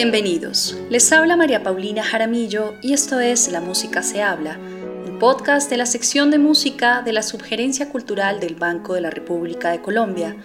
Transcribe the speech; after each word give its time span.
Bienvenidos, 0.00 0.78
les 0.90 1.10
habla 1.10 1.36
María 1.36 1.64
Paulina 1.64 2.04
Jaramillo 2.04 2.76
y 2.80 2.92
esto 2.92 3.18
es 3.18 3.50
La 3.50 3.60
Música 3.60 4.00
se 4.04 4.22
habla, 4.22 4.56
el 5.04 5.18
podcast 5.18 5.68
de 5.68 5.76
la 5.76 5.86
sección 5.86 6.30
de 6.30 6.38
música 6.38 7.02
de 7.02 7.12
la 7.12 7.22
Subgerencia 7.22 7.88
Cultural 7.88 8.38
del 8.38 8.54
Banco 8.54 8.94
de 8.94 9.00
la 9.00 9.10
República 9.10 9.70
de 9.72 9.82
Colombia. 9.82 10.36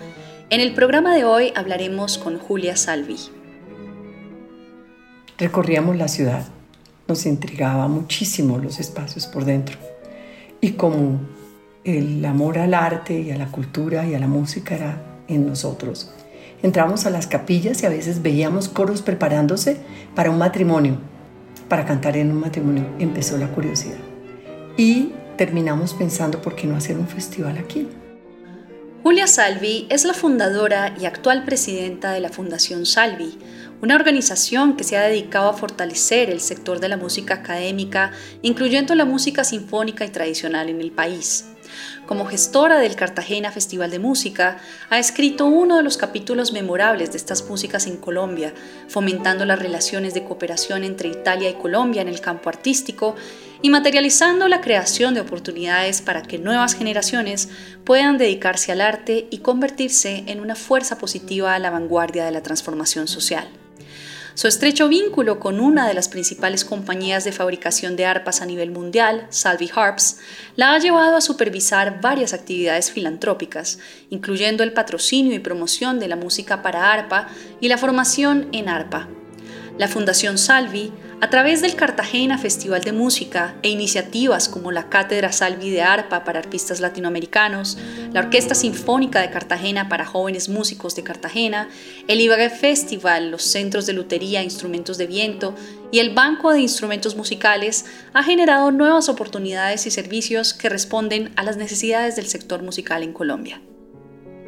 En 0.50 0.60
el 0.60 0.74
programa 0.74 1.14
de 1.14 1.26
hoy 1.26 1.54
hablaremos 1.56 2.18
con 2.18 2.40
Julia 2.40 2.76
Salvi. 2.76 3.18
Recorríamos 5.38 5.98
la 5.98 6.08
ciudad, 6.08 6.48
nos 7.08 7.28
intrigaba 7.28 7.88
muchísimo 7.88 8.58
los 8.58 8.80
espacios 8.80 9.28
por 9.28 9.46
dentro 9.46 9.78
y 10.62 10.72
como 10.72 11.20
el 11.84 12.26
amor 12.26 12.58
al 12.58 12.74
arte 12.74 13.22
y 13.22 13.30
a 13.30 13.38
la 13.38 13.52
cultura 13.52 14.08
y 14.08 14.16
a 14.16 14.20
la 14.20 14.28
música 14.28 14.74
era 14.74 15.24
en 15.28 15.46
nosotros 15.46 16.10
Entramos 16.64 17.06
a 17.06 17.10
las 17.10 17.28
capillas 17.28 17.84
y 17.84 17.86
a 17.86 17.90
veces 17.90 18.22
veíamos 18.22 18.70
coros 18.70 19.02
preparándose 19.02 19.78
para 20.16 20.32
un 20.32 20.38
matrimonio, 20.38 20.98
para 21.68 21.86
cantar 21.86 22.16
en 22.16 22.32
un 22.32 22.40
matrimonio. 22.40 22.86
Empezó 23.00 23.38
la 23.38 23.50
curiosidad. 23.50 23.98
Y 24.78 25.12
terminamos 25.38 25.94
pensando, 25.94 26.42
¿por 26.42 26.56
qué 26.56 26.66
no 26.66 26.78
hacer 26.78 26.98
un 26.98 27.10
festival 27.10 27.58
aquí? 27.58 27.90
Julia 29.04 29.28
Salvi 29.28 29.88
es 29.90 30.06
la 30.06 30.14
fundadora 30.14 30.96
y 30.98 31.06
actual 31.06 31.44
presidenta 31.44 32.14
de 32.14 32.22
la 32.22 32.30
Fundación 32.30 32.86
Salvi, 32.86 33.38
una 33.82 33.96
organización 33.96 34.78
que 34.78 34.86
se 34.86 34.96
ha 34.96 35.02
dedicado 35.02 35.50
a 35.50 35.54
fortalecer 35.54 36.30
el 36.30 36.40
sector 36.40 36.80
de 36.80 36.88
la 36.88 36.96
música 36.96 37.34
académica, 37.34 38.14
incluyendo 38.42 38.96
la 38.96 39.04
música 39.04 39.44
sinfónica 39.44 40.06
y 40.06 40.10
tradicional 40.12 40.70
en 40.70 40.80
el 40.80 40.94
país. 40.94 41.53
Como 42.06 42.26
gestora 42.26 42.80
del 42.80 42.98
Cartagena 42.98 43.52
Festival 43.52 43.90
de 43.90 43.98
Música, 43.98 44.58
ha 44.90 45.00
escrito 45.00 45.46
uno 45.46 45.78
de 45.78 45.84
los 45.84 45.96
capítulos 45.96 46.52
memorables 46.52 47.12
de 47.12 47.18
estas 47.18 47.48
músicas 47.50 47.88
en 47.88 47.96
Colombia, 47.96 48.54
fomentando 48.90 49.46
las 49.46 49.60
relaciones 49.60 50.14
de 50.14 50.26
cooperación 50.26 50.84
entre 50.84 51.08
Italia 51.08 51.50
y 51.50 51.54
Colombia 51.54 52.02
en 52.02 52.10
el 52.10 52.20
campo 52.20 52.50
artístico 52.50 53.16
y 53.62 53.70
materializando 53.70 54.50
la 54.50 54.60
creación 54.60 55.14
de 55.14 55.22
oportunidades 55.22 56.02
para 56.02 56.24
que 56.24 56.40
nuevas 56.40 56.76
generaciones 56.76 57.48
puedan 57.86 58.18
dedicarse 58.18 58.74
al 58.74 58.82
arte 58.82 59.28
y 59.32 59.38
convertirse 59.38 60.26
en 60.28 60.42
una 60.42 60.56
fuerza 60.56 60.98
positiva 60.98 61.56
a 61.56 61.60
la 61.60 61.70
vanguardia 61.70 62.26
de 62.26 62.32
la 62.32 62.44
transformación 62.44 63.08
social. 63.08 63.48
Su 64.36 64.48
estrecho 64.48 64.88
vínculo 64.88 65.40
con 65.40 65.60
una 65.60 65.88
de 65.88 65.94
las 65.94 66.10
principales 66.10 66.66
compañías 66.66 67.24
de 67.24 67.32
fabricación 67.32 67.96
de 67.96 68.06
arpas 68.06 68.42
a 68.42 68.48
nivel 68.48 68.72
mundial, 68.72 69.28
Salvi 69.30 69.70
Harps, 69.74 70.18
la 70.56 70.74
ha 70.74 70.80
llevado 70.80 71.16
a 71.16 71.22
supervisar 71.22 72.02
varias 72.02 72.34
actividades 72.34 72.92
filantrópicas, 72.92 73.78
incluyendo 74.10 74.64
el 74.64 74.74
patrocinio 74.74 75.36
y 75.36 75.40
promoción 75.40 76.00
de 76.00 76.08
la 76.08 76.16
música 76.16 76.64
para 76.64 76.92
arpa 76.92 77.28
y 77.62 77.68
la 77.68 77.78
formación 77.78 78.50
en 78.54 78.70
arpa. 78.70 79.08
La 79.78 79.88
Fundación 79.88 80.38
Salvi 80.38 80.92
a 81.20 81.30
través 81.32 81.62
del 81.62 81.76
Cartagena 81.76 82.38
Festival 82.38 82.84
de 82.84 82.92
Música 82.92 83.56
e 83.64 83.70
iniciativas 83.70 84.48
como 84.48 84.72
la 84.72 84.88
Cátedra 84.88 85.32
Salvi 85.32 85.72
de 85.72 85.82
Arpa 85.82 86.24
para 86.24 86.38
artistas 86.38 86.80
latinoamericanos, 86.80 87.80
la 88.12 88.20
Orquesta 88.20 88.54
Sinfónica 88.54 89.20
de 89.22 89.32
Cartagena 89.32 89.90
para 89.90 90.06
jóvenes 90.06 90.48
músicos 90.48 90.96
de 90.96 91.04
Cartagena, 91.04 91.70
el 92.08 92.22
Ibagué 92.22 92.52
Festival, 92.52 93.32
los 93.32 93.42
Centros 93.42 93.88
de 93.88 93.94
Lutería 93.94 94.42
e 94.42 94.44
Instrumentos 94.44 95.00
de 95.00 95.08
Viento 95.08 95.56
y 95.92 96.00
el 96.00 96.14
Banco 96.14 96.52
de 96.52 96.60
Instrumentos 96.60 97.16
Musicales, 97.16 97.86
ha 98.14 98.22
generado 98.22 98.70
nuevas 98.70 99.10
oportunidades 99.10 99.88
y 99.88 99.92
servicios 99.92 100.54
que 100.54 100.70
responden 100.70 101.32
a 101.36 101.44
las 101.44 101.58
necesidades 101.58 102.16
del 102.16 102.28
sector 102.28 102.62
musical 102.62 103.02
en 103.02 103.14
Colombia. 103.14 103.60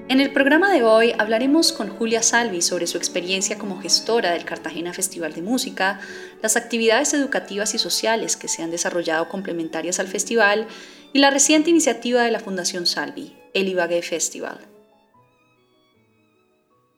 En 0.08 0.20
el 0.20 0.32
programa 0.32 0.72
de 0.72 0.84
hoy 0.84 1.16
hablaremos 1.18 1.72
con 1.72 1.90
Julia 1.90 2.22
Salvi 2.22 2.62
sobre 2.62 2.86
su 2.86 2.96
experiencia 2.96 3.58
como 3.58 3.82
gestora 3.82 4.34
del 4.34 4.46
Cartagena 4.46 4.94
Festival 4.94 5.34
de 5.34 5.42
Música, 5.42 6.00
las 6.44 6.56
actividades 6.56 7.16
educativas 7.16 7.74
y 7.74 7.80
sociales 7.80 8.38
que 8.38 8.48
se 8.48 8.62
han 8.62 8.70
desarrollado 8.70 9.28
complementarias 9.30 10.00
al 10.00 10.08
festival 10.08 10.68
y 11.12 11.18
la 11.18 11.32
reciente 11.32 11.72
iniciativa 11.72 12.22
de 12.22 12.30
la 12.30 12.40
Fundación 12.40 12.86
Salvi, 12.86 13.36
el 13.56 13.68
Ibagué 13.68 14.04
Festival. 14.04 14.60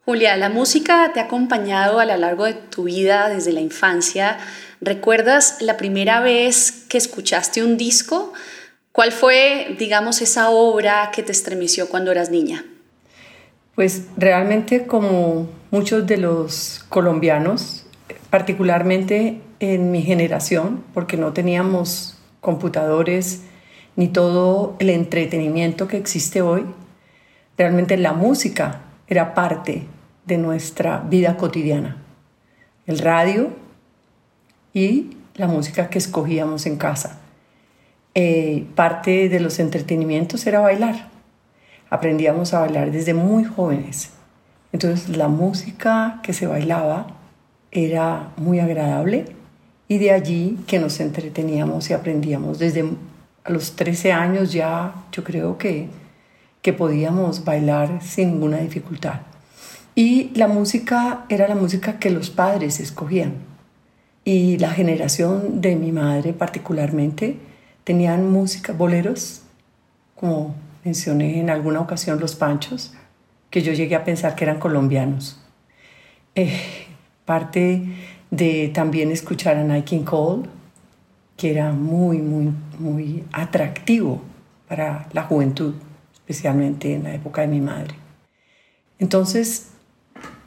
Julia, 0.03 0.35
la 0.35 0.49
música 0.49 1.09
te 1.13 1.21
ha 1.21 1.23
acompañado 1.23 2.01
a 2.01 2.05
lo 2.05 2.17
largo 2.17 2.43
de 2.43 2.55
tu 2.55 2.83
vida 2.83 3.29
desde 3.29 3.53
la 3.53 3.61
infancia. 3.61 4.37
¿Recuerdas 4.81 5.61
la 5.61 5.77
primera 5.77 6.19
vez 6.19 6.83
que 6.89 6.97
escuchaste 6.97 7.63
un 7.63 7.77
disco? 7.77 8.33
¿Cuál 8.91 9.13
fue, 9.13 9.77
digamos, 9.79 10.21
esa 10.21 10.49
obra 10.49 11.09
que 11.15 11.23
te 11.23 11.31
estremeció 11.31 11.87
cuando 11.87 12.11
eras 12.11 12.31
niña? 12.31 12.65
Pues 13.77 14.07
realmente 14.17 14.87
como 14.87 15.47
muchos 15.69 16.07
de 16.07 16.17
los 16.17 16.83
colombianos, 16.89 17.85
particularmente 18.31 19.39
en 19.59 19.91
mi 19.91 20.01
generación, 20.01 20.83
porque 20.95 21.15
no 21.15 21.31
teníamos 21.31 22.17
computadores 22.41 23.43
ni 23.95 24.07
todo 24.07 24.75
el 24.79 24.89
entretenimiento 24.89 25.87
que 25.87 25.97
existe 25.97 26.41
hoy, 26.41 26.65
realmente 27.55 27.97
la 27.97 28.13
música 28.13 28.81
era 29.07 29.35
parte 29.35 29.83
de 30.25 30.39
nuestra 30.39 30.97
vida 31.07 31.37
cotidiana. 31.37 31.97
El 32.87 32.97
radio 32.97 33.51
y 34.73 35.17
la 35.35 35.45
música 35.45 35.91
que 35.91 35.99
escogíamos 35.99 36.65
en 36.65 36.77
casa. 36.77 37.19
Eh, 38.15 38.65
parte 38.73 39.29
de 39.29 39.39
los 39.39 39.59
entretenimientos 39.59 40.47
era 40.47 40.61
bailar 40.61 41.15
aprendíamos 41.89 42.53
a 42.53 42.59
bailar 42.61 42.91
desde 42.91 43.13
muy 43.13 43.43
jóvenes. 43.43 44.11
Entonces 44.71 45.15
la 45.15 45.27
música 45.27 46.19
que 46.23 46.33
se 46.33 46.47
bailaba 46.47 47.07
era 47.71 48.31
muy 48.37 48.59
agradable 48.59 49.25
y 49.87 49.97
de 49.97 50.11
allí 50.11 50.59
que 50.67 50.79
nos 50.79 50.99
entreteníamos 50.99 51.89
y 51.89 51.93
aprendíamos. 51.93 52.59
Desde 52.59 52.85
a 53.43 53.51
los 53.51 53.75
13 53.75 54.11
años 54.11 54.51
ya 54.51 54.93
yo 55.11 55.23
creo 55.23 55.57
que, 55.57 55.87
que 56.61 56.73
podíamos 56.73 57.45
bailar 57.45 58.01
sin 58.01 58.31
ninguna 58.31 58.57
dificultad. 58.57 59.21
Y 59.95 60.31
la 60.35 60.47
música 60.47 61.25
era 61.29 61.47
la 61.47 61.55
música 61.55 61.97
que 61.97 62.11
los 62.11 62.29
padres 62.29 62.79
escogían. 62.79 63.33
Y 64.23 64.57
la 64.57 64.71
generación 64.71 65.61
de 65.61 65.75
mi 65.75 65.91
madre 65.91 66.33
particularmente 66.33 67.37
tenían 67.83 68.29
música, 68.29 68.73
boleros, 68.73 69.43
como 70.15 70.53
mencioné 70.87 71.41
en 71.41 71.49
alguna 71.49 71.81
ocasión 71.81 72.17
los 72.17 72.35
panchos, 72.35 72.93
que 73.49 73.61
yo 73.61 73.73
llegué 73.73 73.95
a 73.95 74.05
pensar 74.05 74.35
que 74.35 74.45
eran 74.45 74.57
colombianos. 74.57 75.37
Eh, 76.33 76.61
parte 77.25 77.83
de 78.31 78.69
también 78.73 79.11
escuchar 79.11 79.57
a 79.57 79.63
Nike 79.65 80.01
Cole, 80.05 80.47
que 81.35 81.51
era 81.51 81.73
muy, 81.73 82.19
muy, 82.19 82.53
muy 82.79 83.25
atractivo 83.33 84.21
para 84.69 85.09
la 85.11 85.23
juventud, 85.23 85.73
especialmente 86.13 86.93
en 86.93 87.03
la 87.03 87.13
época 87.13 87.41
de 87.41 87.47
mi 87.47 87.59
madre. 87.59 87.95
Entonces, 88.97 89.71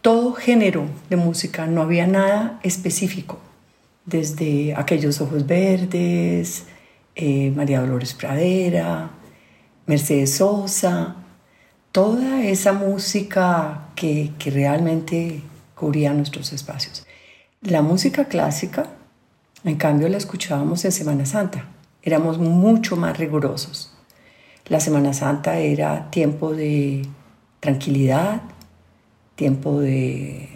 todo 0.01 0.33
género 0.33 0.87
de 1.11 1.17
música, 1.17 1.67
no 1.67 1.83
había 1.83 2.07
nada 2.07 2.59
específico, 2.63 3.39
desde 4.07 4.75
aquellos 4.75 5.21
ojos 5.21 5.47
verdes, 5.47 6.65
eh, 7.15 7.53
María 7.55 7.81
Dolores 7.81 8.15
Pradera, 8.15 9.11
Mercedes 9.91 10.37
Sosa, 10.37 11.17
toda 11.91 12.45
esa 12.45 12.73
música 12.73 13.89
que, 13.97 14.31
que 14.39 14.53
realmente 14.53 15.43
cubría 15.75 16.15
nuestros 16.15 16.53
espacios. 16.53 17.05
La 17.61 17.83
música 17.83 18.27
clásica, 18.27 18.87
en 19.65 19.75
cambio, 19.75 20.09
la 20.09 20.17
escuchábamos 20.17 20.85
en 20.85 20.93
Semana 20.93 21.27
Santa. 21.27 21.65
Éramos 22.05 22.39
mucho 22.39 22.95
más 22.95 23.19
rigurosos. 23.19 23.93
La 24.67 24.79
Semana 24.79 25.13
Santa 25.13 25.59
era 25.59 26.09
tiempo 26.13 26.55
de 26.55 27.03
tranquilidad, 27.59 28.43
tiempo 29.35 29.81
de 29.81 30.49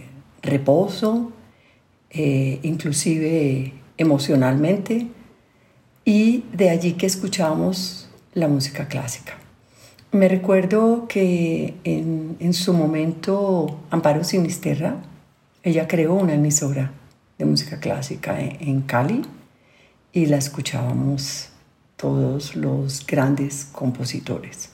reposo, 0.43 1.33
eh, 2.11 2.61
inclusive 2.63 3.73
emocionalmente, 3.99 5.09
y 6.05 6.45
de 6.53 6.71
allí 6.71 6.93
que 6.93 7.07
escuchábamos 7.07 8.04
la 8.35 8.49
música 8.49 8.89
clásica. 8.89 9.35
Me 10.11 10.29
recuerdo 10.29 11.07
que 11.09 11.75
en, 11.85 12.53
su 12.53 12.73
momento 12.73 13.81
Amparo 13.91 14.23
Sinisterra, 14.23 14.97
ella 15.63 15.89
creó 15.89 16.15
una 16.15 16.35
emisora 16.35 16.93
de 17.39 17.45
música 17.45 17.81
clásica 17.81 18.39
en, 18.41 18.83
Cali 18.83 19.23
y 20.13 20.27
la 20.27 20.37
escuchábamos 20.37 21.49
todos 21.97 22.55
los 22.55 23.05
grandes 23.07 23.65
compositores. 23.73 24.71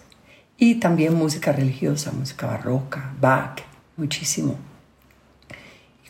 Y 0.59 0.75
también 0.75 1.15
música 1.15 1.53
religiosa, 1.53 2.13
música 2.13 2.47
barroca, 2.47 3.15
Bach, 3.19 3.63
muchísimo. 3.97 4.57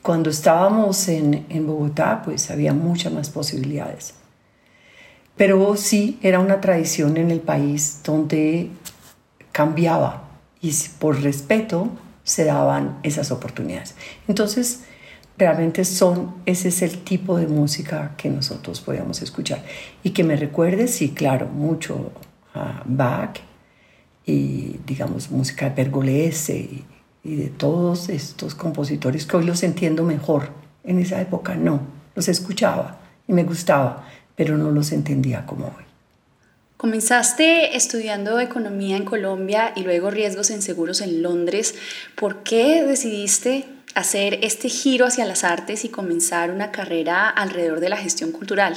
Cuando 0.03 0.31
estábamos 0.31 1.07
en, 1.09 1.47
en 1.49 1.67
Bogotá, 1.67 2.23
pues 2.25 2.51
había 2.51 2.73
muchas 2.73 3.13
más 3.13 3.31
posibilidades. 3.31 4.15
Pero 5.41 5.75
sí 5.75 6.19
era 6.21 6.39
una 6.39 6.61
tradición 6.61 7.17
en 7.17 7.31
el 7.31 7.41
país 7.41 8.03
donde 8.05 8.69
cambiaba 9.53 10.29
y 10.61 10.71
por 10.99 11.23
respeto 11.23 11.89
se 12.25 12.45
daban 12.45 12.99
esas 13.05 13.31
oportunidades. 13.31 13.95
Entonces, 14.29 14.83
realmente 15.39 15.87
son, 15.87 16.35
ese 16.45 16.69
es 16.69 16.83
el 16.83 16.99
tipo 17.05 17.39
de 17.39 17.47
música 17.47 18.13
que 18.19 18.29
nosotros 18.29 18.83
podíamos 18.83 19.23
escuchar. 19.23 19.65
Y 20.03 20.11
que 20.11 20.25
me 20.25 20.37
recuerde, 20.37 20.89
sí, 20.89 21.13
claro, 21.13 21.47
mucho 21.47 22.13
a 22.53 22.83
Bach 22.85 23.39
y, 24.27 24.79
digamos, 24.87 25.31
música 25.31 25.71
de 25.71 25.71
Pergolese 25.71 26.59
y, 26.59 26.85
y 27.25 27.37
de 27.37 27.49
todos 27.49 28.11
estos 28.11 28.55
compositores 28.55 29.25
que 29.25 29.39
hoy 29.39 29.47
los 29.47 29.63
entiendo 29.63 30.05
mejor. 30.05 30.51
En 30.85 30.99
esa 30.99 31.19
época 31.19 31.55
no, 31.55 31.81
los 32.15 32.29
escuchaba 32.29 33.01
y 33.27 33.33
me 33.33 33.45
gustaba, 33.45 34.05
pero 34.41 34.57
no 34.57 34.71
los 34.71 34.91
entendía 34.93 35.45
como 35.45 35.67
hoy. 35.67 35.85
Comenzaste 36.79 37.77
estudiando 37.77 38.41
economía 38.41 38.97
en 38.97 39.05
Colombia 39.05 39.75
y 39.77 39.83
luego 39.83 40.11
riesgos 40.11 40.49
en 40.49 40.63
seguros 40.63 41.03
en 41.03 41.21
Londres. 41.21 41.75
¿Por 42.15 42.43
qué 42.43 42.83
decidiste 42.83 43.67
hacer 43.95 44.39
este 44.43 44.71
giro 44.71 45.05
hacia 45.05 45.27
las 45.27 45.45
artes 45.45 45.85
y 45.85 45.91
comenzar 45.91 46.51
una 46.53 46.71
carrera 46.71 47.29
alrededor 47.29 47.81
de 47.81 47.91
la 47.91 47.99
gestión 47.99 48.33
cultural? 48.33 48.77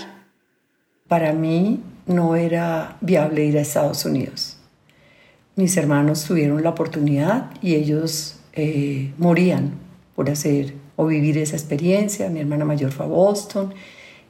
Para 1.07 1.31
mí 1.31 1.79
no 2.07 2.35
era 2.35 2.97
viable 2.99 3.45
ir 3.45 3.57
a 3.57 3.61
Estados 3.61 4.03
Unidos. 4.03 4.57
Mis 5.55 5.77
hermanos 5.77 6.25
tuvieron 6.25 6.61
la 6.61 6.71
oportunidad 6.71 7.51
y 7.61 7.75
ellos 7.75 8.35
eh, 8.51 9.13
morían 9.17 9.75
por 10.13 10.29
hacer 10.29 10.73
o 10.97 11.05
vivir 11.05 11.37
esa 11.37 11.55
experiencia. 11.55 12.27
Mi 12.29 12.41
hermana 12.41 12.65
mayor 12.65 12.91
fue 12.91 13.05
a 13.05 13.07
Boston 13.07 13.73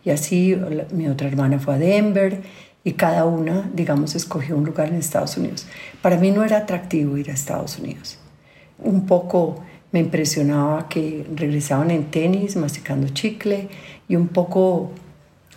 y 0.06 0.10
así 0.10 0.56
mi 0.92 1.08
otra 1.08 1.28
hermana 1.28 1.60
fue 1.60 1.76
a 1.76 1.78
Denver 1.78 2.42
y 2.84 2.94
cada 2.94 3.26
una, 3.26 3.70
digamos, 3.74 4.16
escogió 4.16 4.58
un 4.58 4.66
lugar 4.66 4.90
en 4.90 4.96
Estados 4.96 5.38
Unidos. 5.38 5.66
Para 6.02 6.18
mí 6.18 6.32
no 6.32 6.44
era 6.44 6.58
atractivo 6.58 7.18
ir 7.18 7.32
a 7.32 7.34
Estados 7.34 7.80
Unidos. 7.80 8.18
Un 8.80 9.06
poco 9.06 9.64
me 9.94 10.00
impresionaba 10.00 10.90
que 10.90 11.26
regresaban 11.34 11.92
en 11.92 12.12
tenis, 12.12 12.56
masticando 12.56 13.08
chicle 13.10 13.70
y 14.10 14.16
un 14.16 14.28
poco 14.28 14.92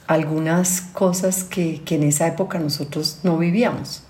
algunas 0.06 0.82
cosas 0.82 1.42
que, 1.42 1.82
que 1.82 1.96
en 1.96 2.04
esa 2.04 2.28
época 2.28 2.58
nosotros 2.58 3.20
no 3.24 3.38
vivíamos. 3.38 4.04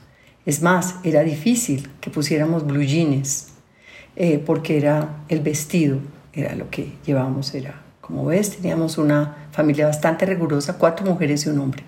Es 0.45 0.61
más, 0.63 0.97
era 1.03 1.23
difícil 1.23 1.89
que 2.01 2.11
pusiéramos 2.11 2.67
blue 2.67 2.83
jeans 2.83 3.53
eh, 4.17 4.39
porque 4.45 4.77
era 4.77 5.25
el 5.29 5.41
vestido, 5.41 5.99
era 6.33 6.55
lo 6.55 6.69
que 6.71 6.93
llevábamos, 7.07 7.55
era 7.55 7.86
como 8.07 8.25
ves, 8.27 8.57
teníamos 8.57 8.99
una 8.99 9.49
familia 9.51 9.87
bastante 9.87 10.27
rigurosa, 10.27 10.79
cuatro 10.79 11.05
mujeres 11.05 11.45
y 11.45 11.49
un 11.49 11.59
hombre. 11.59 11.83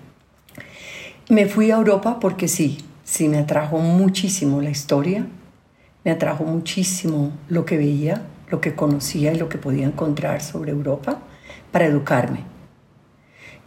Me 1.29 1.45
fui 1.45 1.71
a 1.71 1.75
Europa 1.77 2.19
porque 2.19 2.49
sí, 2.49 2.79
sí 3.05 3.29
me 3.29 3.37
atrajo 3.37 3.77
muchísimo 3.77 4.61
la 4.61 4.69
historia, 4.69 5.25
me 6.03 6.11
atrajo 6.11 6.43
muchísimo 6.43 7.31
lo 7.47 7.65
que 7.65 7.77
veía, 7.77 8.23
lo 8.49 8.59
que 8.59 8.75
conocía 8.75 9.31
y 9.31 9.37
lo 9.37 9.47
que 9.47 9.57
podía 9.57 9.85
encontrar 9.85 10.41
sobre 10.41 10.71
Europa 10.71 11.19
para 11.71 11.85
educarme. 11.85 12.43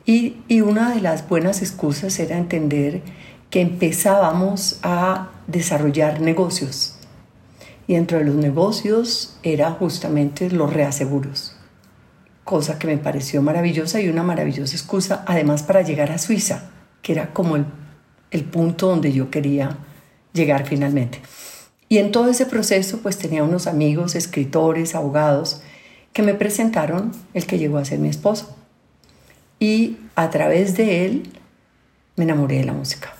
Y, 0.04 0.36
y, 0.48 0.60
una 0.60 0.92
de 0.92 1.00
las 1.00 1.28
buenas 1.28 1.62
excusas 1.62 2.18
era 2.18 2.36
entender 2.36 3.00
que 3.48 3.60
empezábamos 3.60 4.78
a 4.82 5.30
desarrollar 5.46 6.20
negocios. 6.20 6.98
Y 7.86 7.94
dentro 7.94 8.18
de 8.18 8.24
los 8.24 8.34
negocios 8.34 9.38
era 9.42 9.70
justamente 9.70 10.50
los 10.50 10.72
reaseguros, 10.72 11.51
cosa 12.44 12.78
que 12.78 12.86
me 12.86 12.98
pareció 12.98 13.42
maravillosa 13.42 14.00
y 14.00 14.08
una 14.08 14.22
maravillosa 14.22 14.74
excusa, 14.74 15.24
además 15.26 15.62
para 15.62 15.82
llegar 15.82 16.10
a 16.10 16.18
Suiza, 16.18 16.70
que 17.02 17.12
era 17.12 17.32
como 17.32 17.56
el, 17.56 17.66
el 18.30 18.44
punto 18.44 18.88
donde 18.88 19.12
yo 19.12 19.30
quería 19.30 19.78
llegar 20.32 20.66
finalmente. 20.66 21.20
Y 21.88 21.98
en 21.98 22.10
todo 22.10 22.28
ese 22.28 22.46
proceso 22.46 22.98
pues 23.02 23.18
tenía 23.18 23.44
unos 23.44 23.66
amigos, 23.66 24.14
escritores, 24.14 24.94
abogados, 24.94 25.62
que 26.12 26.22
me 26.22 26.34
presentaron 26.34 27.12
el 27.34 27.46
que 27.46 27.58
llegó 27.58 27.78
a 27.78 27.84
ser 27.84 27.98
mi 27.98 28.08
esposo. 28.08 28.56
Y 29.58 29.98
a 30.14 30.30
través 30.30 30.76
de 30.76 31.06
él 31.06 31.30
me 32.16 32.24
enamoré 32.24 32.58
de 32.58 32.64
la 32.64 32.72
música. 32.72 33.14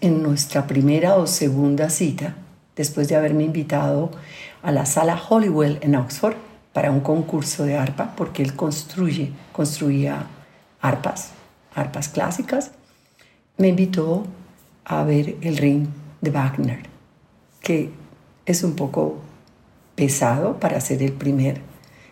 En 0.00 0.22
nuestra 0.22 0.66
primera 0.66 1.16
o 1.16 1.26
segunda 1.26 1.88
cita, 1.88 2.36
después 2.76 3.08
de 3.08 3.16
haberme 3.16 3.44
invitado 3.44 4.10
a 4.62 4.70
la 4.70 4.86
sala 4.86 5.16
Hollywell 5.16 5.78
en 5.80 5.96
Oxford 5.96 6.36
para 6.76 6.90
un 6.90 7.00
concurso 7.00 7.64
de 7.64 7.74
arpa, 7.74 8.12
porque 8.14 8.42
él 8.42 8.54
construye, 8.54 9.32
construía 9.50 10.26
arpas, 10.82 11.30
arpas 11.74 12.10
clásicas, 12.10 12.72
me 13.56 13.68
invitó 13.68 14.26
a 14.84 15.02
ver 15.02 15.38
el 15.40 15.56
ring 15.56 15.86
de 16.20 16.30
Wagner, 16.30 16.80
que 17.62 17.92
es 18.44 18.62
un 18.62 18.76
poco 18.76 19.16
pesado 19.94 20.60
para 20.60 20.76
hacer 20.76 21.02
el 21.02 21.12
primer, 21.12 21.62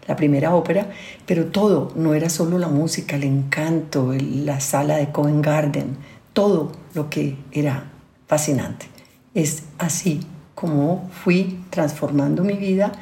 la 0.08 0.16
primera 0.16 0.55
ópera, 0.55 0.88
pero 1.26 1.49
todo, 1.49 1.93
no 1.94 2.14
era 2.14 2.31
solo 2.31 2.56
la 2.56 2.69
música, 2.69 3.16
el 3.16 3.25
encanto, 3.25 4.14
la 4.19 4.61
sala 4.61 4.96
de 4.96 5.12
Covent 5.12 5.44
Garden, 5.44 5.99
todo 6.32 6.72
lo 6.94 7.11
que 7.11 7.37
era 7.52 7.90
fascinante. 8.26 8.87
Es 9.34 9.64
así 9.76 10.20
como 10.55 11.11
fui 11.22 11.62
transformando 11.69 12.43
mi 12.43 12.55
vida, 12.55 12.93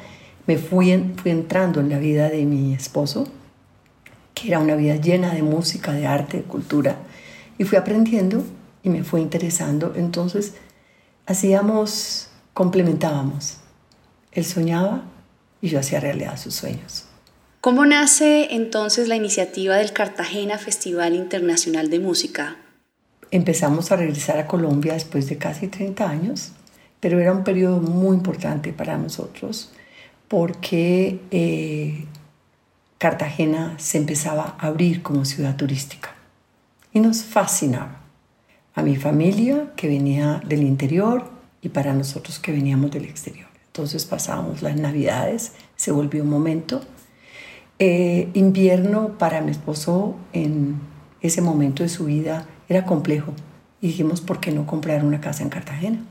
me 0.45 0.57
fui, 0.57 1.13
fui 1.17 1.31
entrando 1.31 1.79
en 1.79 1.89
la 1.89 1.99
vida 1.99 2.29
de 2.29 2.45
mi 2.45 2.73
esposo, 2.73 3.27
que 4.33 4.47
era 4.49 4.59
una 4.59 4.75
vida 4.75 4.95
llena 4.95 5.33
de 5.33 5.43
música, 5.43 5.93
de 5.93 6.07
arte, 6.07 6.37
de 6.37 6.43
cultura, 6.43 6.97
y 7.57 7.63
fui 7.63 7.77
aprendiendo 7.77 8.43
y 8.81 8.89
me 8.89 9.03
fue 9.03 9.21
interesando. 9.21 9.93
Entonces, 9.95 10.55
hacíamos 11.25 12.29
complementábamos. 12.53 13.57
Él 14.31 14.45
soñaba 14.45 15.03
y 15.61 15.69
yo 15.69 15.79
hacía 15.79 15.99
realidad 15.99 16.37
sus 16.37 16.55
sueños. 16.55 17.05
¿Cómo 17.61 17.85
nace 17.85 18.53
entonces 18.53 19.07
la 19.07 19.15
iniciativa 19.15 19.77
del 19.77 19.93
Cartagena 19.93 20.57
Festival 20.57 21.15
Internacional 21.15 21.89
de 21.89 21.99
Música? 21.99 22.57
Empezamos 23.31 23.91
a 23.91 23.95
regresar 23.95 24.37
a 24.37 24.47
Colombia 24.47 24.93
después 24.93 25.29
de 25.29 25.37
casi 25.37 25.69
30 25.69 26.09
años, 26.09 26.51
pero 26.99 27.19
era 27.19 27.31
un 27.31 27.45
periodo 27.45 27.79
muy 27.79 28.17
importante 28.17 28.73
para 28.73 28.97
nosotros 28.97 29.71
porque 30.33 31.19
eh, 31.29 32.05
Cartagena 32.97 33.75
se 33.77 33.99
empezaba 33.99 34.55
a 34.57 34.65
abrir 34.65 35.03
como 35.03 35.25
ciudad 35.25 35.55
turística 35.55 36.15
y 36.91 37.01
nos 37.01 37.23
fascinaba. 37.23 37.99
A 38.73 38.81
mi 38.81 38.95
familia, 38.95 39.73
que 39.75 39.87
venía 39.87 40.41
del 40.43 40.63
interior, 40.63 41.29
y 41.61 41.69
para 41.69 41.93
nosotros 41.93 42.39
que 42.39 42.51
veníamos 42.51 42.89
del 42.89 43.05
exterior. 43.05 43.47
Entonces 43.67 44.05
pasábamos 44.05 44.63
las 44.63 44.75
navidades, 44.75 45.51
se 45.75 45.91
volvió 45.91 46.23
un 46.23 46.31
momento. 46.31 46.81
Eh, 47.77 48.29
invierno 48.33 49.19
para 49.19 49.39
mi 49.41 49.51
esposo 49.51 50.15
en 50.33 50.79
ese 51.21 51.41
momento 51.41 51.83
de 51.83 51.89
su 51.89 52.05
vida 52.05 52.47
era 52.67 52.85
complejo 52.87 53.35
y 53.81 53.89
dijimos, 53.89 54.19
¿por 54.21 54.39
qué 54.39 54.51
no 54.51 54.65
comprar 54.65 55.05
una 55.05 55.21
casa 55.21 55.43
en 55.43 55.49
Cartagena? 55.49 56.03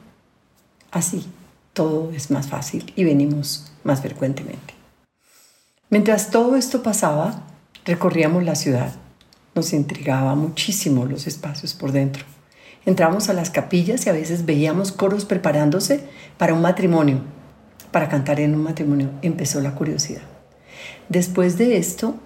Así, 0.93 1.27
todo 1.73 2.11
es 2.13 2.31
más 2.31 2.49
fácil 2.49 2.93
y 2.97 3.05
venimos 3.05 3.73
más 3.85 4.01
frecuentemente. 4.01 4.75
Mientras 5.91 6.31
todo 6.31 6.57
esto 6.57 6.83
pasaba, 6.83 7.45
recorríamos 7.85 8.45
la 8.45 8.55
ciudad. 8.55 8.95
Nos 9.55 9.73
intrigaba 9.73 10.35
muchísimo 10.35 11.05
los 11.05 11.27
espacios 11.27 11.75
por 11.75 11.93
dentro. 11.93 12.25
Entramos 12.85 13.29
a 13.29 13.35
las 13.35 13.51
capillas 13.51 14.07
y 14.07 14.11
a 14.11 14.13
veces 14.13 14.45
veíamos 14.45 14.91
coros 14.91 15.25
preparándose 15.25 16.05
para 16.39 16.55
un 16.55 16.63
matrimonio, 16.63 17.21
para 17.91 18.09
cantar 18.09 18.41
en 18.41 18.55
un 18.55 18.63
matrimonio. 18.63 19.11
Empezó 19.23 19.61
la 19.61 19.75
curiosidad. 19.75 20.23
Después 21.09 21.59
de 21.59 21.77
esto, 21.77 22.17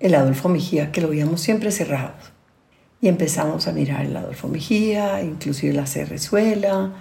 el 0.00 0.14
Adolfo 0.14 0.48
Mejía, 0.48 0.90
que 0.90 1.00
lo 1.00 1.08
veíamos 1.08 1.40
siempre 1.40 1.70
cerrado, 1.70 2.14
y 3.00 3.08
empezamos 3.08 3.66
a 3.66 3.72
mirar 3.72 4.04
el 4.04 4.16
Adolfo 4.16 4.48
Mejía, 4.48 5.20
inclusive 5.22 5.72
la 5.72 5.86
Cerrezuela, 5.86 6.92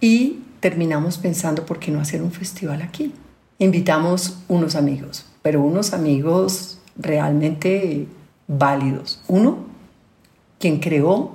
y 0.00 0.40
terminamos 0.60 1.18
pensando 1.18 1.64
por 1.64 1.78
qué 1.78 1.90
no 1.90 2.00
hacer 2.00 2.22
un 2.22 2.32
festival 2.32 2.82
aquí. 2.82 3.12
Invitamos 3.58 4.38
unos 4.48 4.74
amigos, 4.76 5.26
pero 5.42 5.62
unos 5.62 5.92
amigos 5.92 6.78
realmente 6.96 8.06
válidos. 8.48 9.22
Uno, 9.28 9.58
quien 10.58 10.78
creó 10.78 11.32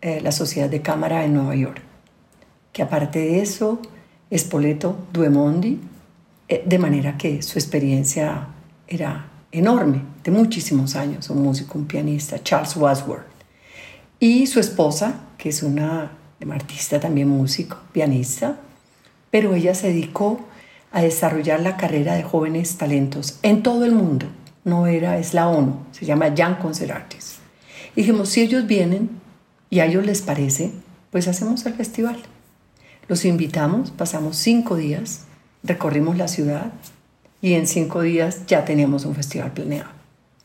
eh, 0.00 0.20
la 0.20 0.32
Sociedad 0.32 0.68
de 0.68 0.82
Cámara 0.82 1.24
en 1.24 1.34
Nueva 1.34 1.56
York. 1.56 1.82
Que 2.72 2.82
aparte 2.82 3.18
de 3.20 3.40
eso, 3.40 3.80
Spoleto 4.36 4.96
Duemondi, 5.12 5.80
eh, 6.48 6.62
de 6.66 6.78
manera 6.78 7.16
que 7.16 7.42
su 7.42 7.58
experiencia 7.58 8.48
era 8.86 9.30
enorme, 9.50 10.02
de 10.22 10.30
muchísimos 10.30 10.96
años, 10.96 11.30
un 11.30 11.42
músico, 11.42 11.78
un 11.78 11.86
pianista, 11.86 12.42
Charles 12.42 12.76
Wadsworth. 12.76 13.24
Y 14.18 14.46
su 14.46 14.60
esposa, 14.60 15.20
que 15.38 15.48
es 15.50 15.62
una 15.62 16.12
artista 16.52 17.00
también 17.00 17.28
músico, 17.28 17.78
pianista, 17.92 18.56
pero 19.30 19.54
ella 19.54 19.74
se 19.74 19.88
dedicó 19.88 20.40
a 20.92 21.02
desarrollar 21.02 21.60
la 21.60 21.76
carrera 21.76 22.14
de 22.14 22.22
jóvenes 22.22 22.76
talentos 22.76 23.38
en 23.42 23.62
todo 23.62 23.84
el 23.84 23.92
mundo. 23.92 24.26
No 24.64 24.86
era, 24.86 25.18
es 25.18 25.34
la 25.34 25.48
ONU, 25.48 25.78
se 25.92 26.06
llama 26.06 26.34
Young 26.34 26.58
Concert 26.58 26.92
Artists. 26.92 27.38
dijimos, 27.96 28.28
si 28.28 28.42
ellos 28.42 28.66
vienen, 28.66 29.10
y 29.74 29.80
a 29.80 29.86
ellos 29.86 30.06
les 30.06 30.22
parece, 30.22 30.70
pues 31.10 31.26
hacemos 31.26 31.66
el 31.66 31.74
festival. 31.74 32.16
Los 33.08 33.24
invitamos, 33.24 33.90
pasamos 33.90 34.36
cinco 34.36 34.76
días, 34.76 35.24
recorrimos 35.64 36.16
la 36.16 36.28
ciudad 36.28 36.72
y 37.42 37.54
en 37.54 37.66
cinco 37.66 38.02
días 38.02 38.46
ya 38.46 38.64
teníamos 38.64 39.04
un 39.04 39.16
festival 39.16 39.52
planeado. 39.52 39.90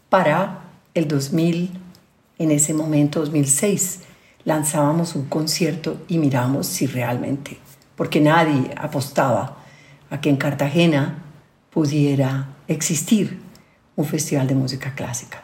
Para 0.09 0.61
el 0.95 1.07
2000, 1.07 1.69
en 2.39 2.51
ese 2.51 2.73
momento 2.73 3.19
2006, 3.19 3.99
lanzábamos 4.43 5.15
un 5.15 5.25
concierto 5.25 5.97
y 6.07 6.17
miramos 6.17 6.67
si 6.67 6.87
realmente, 6.87 7.57
porque 7.95 8.21
nadie 8.21 8.71
apostaba 8.77 9.57
a 10.09 10.21
que 10.21 10.29
en 10.29 10.37
Cartagena 10.37 11.23
pudiera 11.69 12.55
existir 12.67 13.39
un 13.95 14.05
festival 14.05 14.47
de 14.47 14.55
música 14.55 14.95
clásica. 14.95 15.43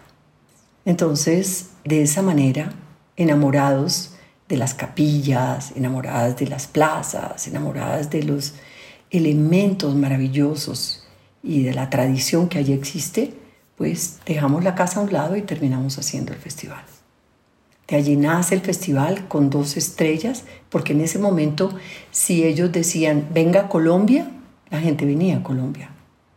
Entonces, 0.86 1.72
de 1.84 2.02
esa 2.04 2.22
manera, 2.22 2.72
enamorados 3.18 4.16
de 4.48 4.58
las 4.58 4.74
capillas, 4.74 5.74
enamoradas 5.76 6.38
de 6.38 6.48
las 6.48 6.68
plazas, 6.68 7.48
enamoradas 7.48 8.10
de 8.10 8.24
los 8.24 8.54
elementos 9.10 9.96
maravillosos 9.96 11.08
y 11.44 11.64
de 11.64 11.74
la 11.74 11.90
tradición 11.90 12.48
que 12.48 12.60
allí 12.60 12.74
existe, 12.74 13.34
pues 13.76 14.20
dejamos 14.26 14.64
la 14.64 14.76
casa 14.76 15.00
a 15.00 15.04
un 15.04 15.12
lado 15.12 15.36
y 15.36 15.42
terminamos 15.42 15.98
haciendo 15.98 16.34
el 16.34 16.40
festival. 16.40 16.84
De 17.88 17.98
allí 17.98 18.16
nace 18.16 18.56
el 18.56 18.62
festival 18.62 19.28
con 19.28 19.50
dos 19.50 19.78
estrellas, 19.78 20.44
porque 20.70 20.94
en 20.94 21.02
ese 21.02 21.20
momento 21.20 21.76
si 22.12 22.44
ellos 22.44 22.72
decían, 22.72 23.28
venga 23.32 23.62
a 23.62 23.70
Colombia, 23.70 24.32
la 24.72 24.80
gente 24.80 25.06
venía 25.06 25.38
a 25.38 25.44
Colombia. 25.44 25.90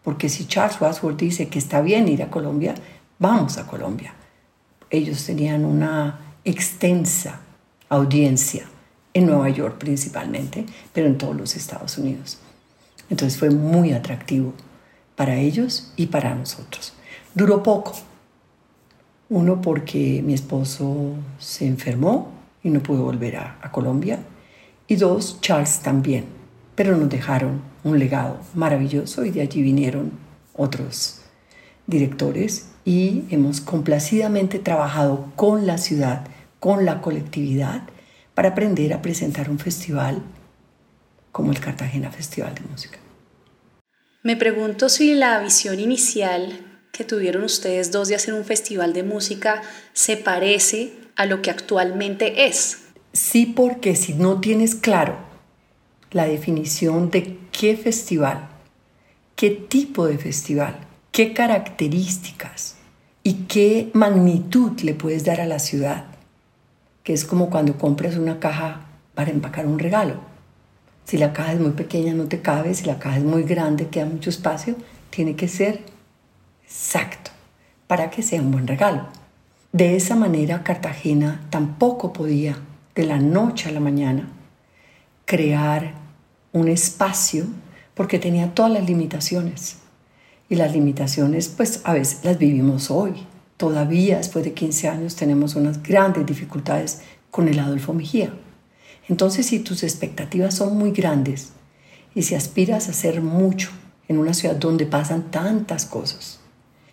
Porque 0.02 0.28
si 0.28 0.46
Charles 0.46 0.80
Wadsworth 0.80 1.18
dice 1.18 1.48
que 1.48 1.58
está 1.58 1.80
bien 1.80 2.08
ir 2.08 2.22
a 2.22 2.30
Colombia, 2.30 2.74
vamos 3.18 3.58
a 3.58 3.66
Colombia. 3.66 4.14
Ellos 4.90 5.24
tenían 5.24 5.64
una 5.64 6.20
extensa 6.44 7.40
audiencia 7.88 8.66
en 9.14 9.26
Nueva 9.26 9.48
York 9.48 9.78
principalmente, 9.78 10.66
pero 10.92 11.06
en 11.06 11.18
todos 11.18 11.36
los 11.36 11.56
Estados 11.56 11.98
Unidos. 11.98 12.38
Entonces 13.10 13.38
fue 13.38 13.50
muy 13.50 13.92
atractivo 13.92 14.52
para 15.16 15.36
ellos 15.36 15.92
y 15.96 16.06
para 16.06 16.34
nosotros. 16.34 16.92
Duró 17.34 17.62
poco. 17.62 17.94
Uno 19.30 19.60
porque 19.60 20.22
mi 20.24 20.32
esposo 20.32 21.14
se 21.38 21.66
enfermó 21.66 22.32
y 22.62 22.70
no 22.70 22.82
pudo 22.82 23.04
volver 23.04 23.36
a, 23.36 23.70
Colombia. 23.72 24.20
Y 24.86 24.96
dos, 24.96 25.38
Charles 25.42 25.80
también. 25.80 26.24
Pero 26.74 26.96
nos 26.96 27.10
dejaron 27.10 27.60
un 27.84 27.98
legado 27.98 28.40
maravilloso 28.54 29.24
y 29.24 29.30
de 29.30 29.42
allí 29.42 29.62
vinieron 29.62 30.12
otros 30.54 31.20
directores 31.86 32.68
y 32.84 33.24
hemos 33.30 33.60
complacidamente 33.60 34.58
trabajado 34.58 35.30
con 35.36 35.66
la 35.66 35.76
ciudad, 35.78 36.26
con 36.58 36.84
la 36.84 37.00
colectividad, 37.00 37.82
para 38.34 38.50
aprender 38.50 38.94
a 38.94 39.02
presentar 39.02 39.50
un 39.50 39.58
festival 39.58 40.22
como 41.32 41.52
el 41.52 41.60
Cartagena 41.60 42.10
Festival 42.10 42.54
de 42.54 42.62
Música. 42.62 42.98
Me 44.22 44.36
pregunto 44.36 44.88
si 44.88 45.14
la 45.14 45.38
visión 45.40 45.80
inicial 45.80 46.67
que 46.98 47.04
tuvieron 47.04 47.44
ustedes 47.44 47.92
dos 47.92 48.08
de 48.08 48.16
hacer 48.16 48.34
un 48.34 48.44
festival 48.44 48.92
de 48.92 49.04
música 49.04 49.62
se 49.92 50.16
parece 50.16 50.94
a 51.14 51.26
lo 51.26 51.42
que 51.42 51.52
actualmente 51.52 52.48
es. 52.48 52.78
Sí, 53.12 53.46
porque 53.46 53.94
si 53.94 54.14
no 54.14 54.40
tienes 54.40 54.74
claro 54.74 55.16
la 56.10 56.26
definición 56.26 57.08
de 57.12 57.38
qué 57.52 57.76
festival, 57.76 58.48
qué 59.36 59.50
tipo 59.50 60.08
de 60.08 60.18
festival, 60.18 60.76
qué 61.12 61.32
características 61.32 62.74
y 63.22 63.44
qué 63.44 63.90
magnitud 63.94 64.80
le 64.80 64.94
puedes 64.94 65.24
dar 65.24 65.40
a 65.40 65.46
la 65.46 65.60
ciudad, 65.60 66.06
que 67.04 67.12
es 67.12 67.24
como 67.24 67.48
cuando 67.48 67.78
compras 67.78 68.16
una 68.16 68.40
caja 68.40 68.88
para 69.14 69.30
empacar 69.30 69.68
un 69.68 69.78
regalo. 69.78 70.16
Si 71.04 71.16
la 71.16 71.32
caja 71.32 71.52
es 71.52 71.60
muy 71.60 71.70
pequeña 71.70 72.12
no 72.12 72.24
te 72.24 72.40
cabe, 72.40 72.74
si 72.74 72.86
la 72.86 72.98
caja 72.98 73.18
es 73.18 73.24
muy 73.24 73.44
grande 73.44 73.86
queda 73.86 74.06
mucho 74.06 74.30
espacio, 74.30 74.74
tiene 75.10 75.36
que 75.36 75.46
ser 75.46 75.97
exacto 76.68 77.30
para 77.86 78.10
que 78.10 78.22
sea 78.22 78.42
un 78.42 78.50
buen 78.50 78.66
regalo. 78.66 79.06
De 79.72 79.96
esa 79.96 80.14
manera 80.14 80.62
Cartagena 80.62 81.46
tampoco 81.50 82.12
podía 82.12 82.58
de 82.94 83.06
la 83.06 83.18
noche 83.18 83.70
a 83.70 83.72
la 83.72 83.80
mañana 83.80 84.28
crear 85.24 85.94
un 86.52 86.68
espacio 86.68 87.46
porque 87.94 88.18
tenía 88.18 88.54
todas 88.54 88.70
las 88.70 88.86
limitaciones. 88.86 89.78
Y 90.50 90.56
las 90.56 90.72
limitaciones 90.72 91.48
pues 91.48 91.80
a 91.84 91.94
veces 91.94 92.20
las 92.22 92.38
vivimos 92.38 92.90
hoy. 92.90 93.12
Todavía 93.56 94.18
después 94.18 94.44
de 94.44 94.52
15 94.52 94.88
años 94.88 95.16
tenemos 95.16 95.54
unas 95.56 95.82
grandes 95.82 96.26
dificultades 96.26 97.02
con 97.30 97.48
el 97.48 97.58
Adolfo 97.58 97.94
Mejía. 97.94 98.32
Entonces, 99.08 99.46
si 99.46 99.60
tus 99.60 99.82
expectativas 99.82 100.54
son 100.54 100.76
muy 100.76 100.90
grandes 100.90 101.52
y 102.14 102.22
si 102.22 102.34
aspiras 102.34 102.88
a 102.88 102.90
hacer 102.90 103.22
mucho 103.22 103.70
en 104.06 104.18
una 104.18 104.34
ciudad 104.34 104.56
donde 104.56 104.84
pasan 104.84 105.30
tantas 105.30 105.86
cosas, 105.86 106.37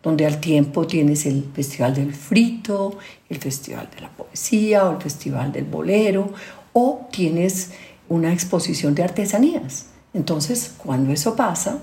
donde 0.05 0.27
al 0.27 0.39
tiempo 0.39 0.85
tienes 0.85 1.25
el 1.25 1.49
Festival 1.51 1.95
del 1.95 2.13
Frito, 2.13 2.99
el 3.27 3.39
Festival 3.39 3.89
de 3.93 4.01
la 4.01 4.09
Poesía 4.09 4.85
o 4.85 4.91
el 4.97 5.01
Festival 5.01 5.51
del 5.51 5.65
Bolero, 5.65 6.31
o 6.73 7.07
tienes 7.11 7.71
una 8.07 8.31
exposición 8.31 8.93
de 8.93 9.01
artesanías. 9.01 9.87
Entonces, 10.13 10.75
cuando 10.77 11.11
eso 11.11 11.35
pasa, 11.35 11.79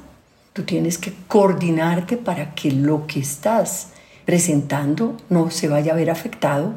tú 0.52 0.62
tienes 0.62 0.98
que 0.98 1.12
coordinarte 1.26 2.16
para 2.16 2.54
que 2.54 2.70
lo 2.70 3.08
que 3.08 3.18
estás 3.18 3.88
presentando 4.24 5.16
no 5.28 5.50
se 5.50 5.66
vaya 5.66 5.92
a 5.92 5.96
ver 5.96 6.08
afectado 6.08 6.76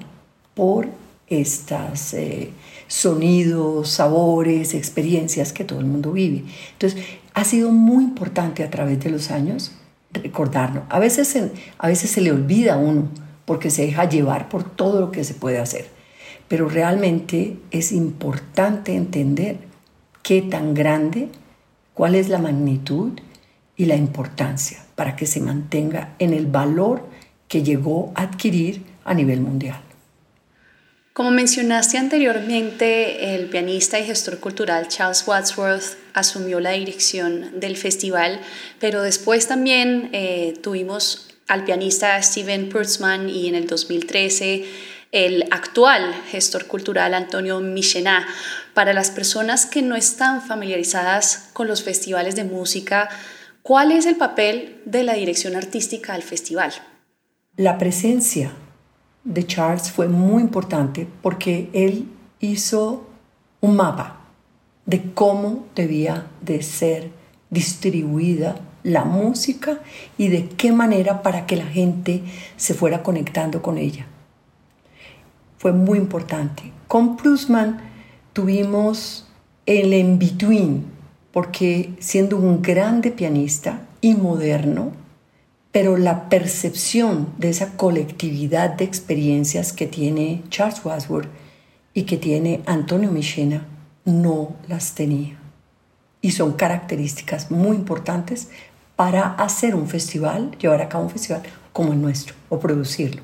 por 0.56 0.88
estas 1.28 2.16
eh, 2.16 2.50
sonidos, 2.88 3.92
sabores, 3.92 4.74
experiencias 4.74 5.54
que 5.54 5.64
todo 5.64 5.80
el 5.80 5.86
mundo 5.86 6.12
vive. 6.12 6.44
Entonces, 6.72 7.06
ha 7.36 7.44
sido 7.44 7.70
muy 7.70 8.04
importante 8.04 8.64
a 8.64 8.72
través 8.72 9.00
de 9.00 9.12
los 9.12 9.30
años 9.30 9.74
recordarlo. 10.16 10.84
A 10.90 11.00
veces, 11.00 11.38
a 11.78 11.88
veces 11.88 12.10
se 12.10 12.22
le 12.22 12.32
olvida 12.32 12.76
a 12.76 12.78
uno 12.78 13.10
porque 13.46 13.70
se 13.70 13.86
deja 13.86 14.10
llevar 14.10 14.50
por 14.50 14.64
todo 14.64 15.00
lo 15.00 15.12
que 15.12 15.24
se 15.24 15.34
puede 15.34 15.60
hacer. 15.60 15.88
Pero 16.48 16.70
realmente 16.70 17.58
es 17.72 17.92
importante 17.92 18.96
entender 18.96 19.58
qué 20.24 20.42
tan 20.42 20.74
grande, 20.74 21.30
cuál 21.94 22.16
es 22.16 22.30
la 22.30 22.40
magnitud 22.40 23.14
y 23.78 23.86
la 23.86 23.96
importancia 23.96 24.84
para 24.96 25.16
que 25.16 25.26
se 25.26 25.42
mantenga 25.42 26.16
en 26.20 26.34
el 26.34 26.48
valor 26.48 27.08
que 27.48 27.64
llegó 27.64 28.12
a 28.16 28.24
adquirir 28.24 28.84
a 29.04 29.14
nivel 29.14 29.42
mundial. 29.42 29.85
Como 31.16 31.32
mencionaste 31.32 31.98
anteriormente, 31.98 33.36
el 33.36 33.46
pianista 33.46 33.98
y 33.98 34.04
gestor 34.04 34.42
cultural 34.42 34.90
Charles 34.90 35.26
Wadsworth 35.26 35.96
asumió 36.14 36.60
la 36.60 36.72
dirección 36.72 37.58
del 37.58 37.78
festival, 37.78 38.42
pero 38.82 39.02
después 39.02 39.48
también 39.48 40.10
eh, 40.12 40.56
tuvimos 40.62 41.30
al 41.48 41.64
pianista 41.64 42.22
Steven 42.22 42.70
Kurtzman 42.70 43.30
y 43.30 43.48
en 43.48 43.56
el 43.56 43.66
2013 43.66 44.66
el 45.14 45.46
actual 45.52 46.14
gestor 46.32 46.66
cultural 46.66 47.14
Antonio 47.14 47.62
Michená. 47.62 48.28
Para 48.74 48.92
las 48.92 49.10
personas 49.10 49.66
que 49.66 49.82
no 49.82 49.96
están 49.96 50.42
familiarizadas 50.42 51.50
con 51.54 51.70
los 51.70 51.82
festivales 51.82 52.36
de 52.36 52.44
música, 52.44 53.08
¿cuál 53.62 53.94
es 53.94 54.06
el 54.06 54.18
papel 54.18 54.82
de 54.84 55.04
la 55.04 55.14
dirección 55.14 55.56
artística 55.56 56.12
del 56.12 56.24
festival? 56.24 56.74
La 57.56 57.78
presencia 57.78 58.52
de 59.26 59.46
Charles 59.46 59.92
fue 59.92 60.08
muy 60.08 60.42
importante 60.42 61.08
porque 61.22 61.70
él 61.74 62.08
hizo 62.40 63.08
un 63.60 63.76
mapa 63.76 64.22
de 64.86 65.12
cómo 65.14 65.66
debía 65.76 66.28
de 66.42 66.62
ser 66.62 67.12
distribuida 67.50 68.56
la 68.84 69.04
música 69.04 69.80
y 70.18 70.28
de 70.28 70.48
qué 70.48 70.72
manera 70.72 71.24
para 71.24 71.48
que 71.48 71.56
la 71.56 71.66
gente 71.66 72.22
se 72.56 72.76
fuera 72.76 73.02
conectando 73.02 73.64
con 73.64 73.80
ella. 73.80 74.06
Fue 75.58 75.74
muy 75.74 75.98
importante. 75.98 76.72
Con 76.88 77.18
Prusman 77.18 77.82
tuvimos 78.32 79.28
el 79.66 79.92
in-between, 79.92 80.86
porque 81.32 81.96
siendo 81.98 82.38
un 82.38 82.62
grande 82.62 83.10
pianista 83.10 83.82
y 84.02 84.14
moderno, 84.14 84.92
pero 85.76 85.98
la 85.98 86.30
percepción 86.30 87.34
de 87.38 87.50
esa 87.50 87.76
colectividad 87.76 88.70
de 88.70 88.86
experiencias 88.86 89.74
que 89.74 89.88
tiene 89.88 90.42
Charles 90.48 90.80
Wadsworth 90.86 91.28
y 91.94 92.04
que 92.04 92.16
tiene 92.16 92.62
Antonio 92.66 93.12
Michena 93.12 93.68
no 94.06 94.56
las 94.70 94.96
tenía. 94.96 95.38
Y 96.22 96.32
son 96.32 96.54
características 96.54 97.52
muy 97.52 97.76
importantes 97.76 98.48
para 98.96 99.34
hacer 99.34 99.76
un 99.76 99.90
festival, 99.90 100.58
llevar 100.60 100.82
a 100.82 100.88
cabo 100.88 101.04
un 101.04 101.10
festival 101.10 101.42
como 101.74 101.92
el 101.92 102.02
nuestro 102.02 102.36
o 102.48 102.58
producirlo. 102.58 103.22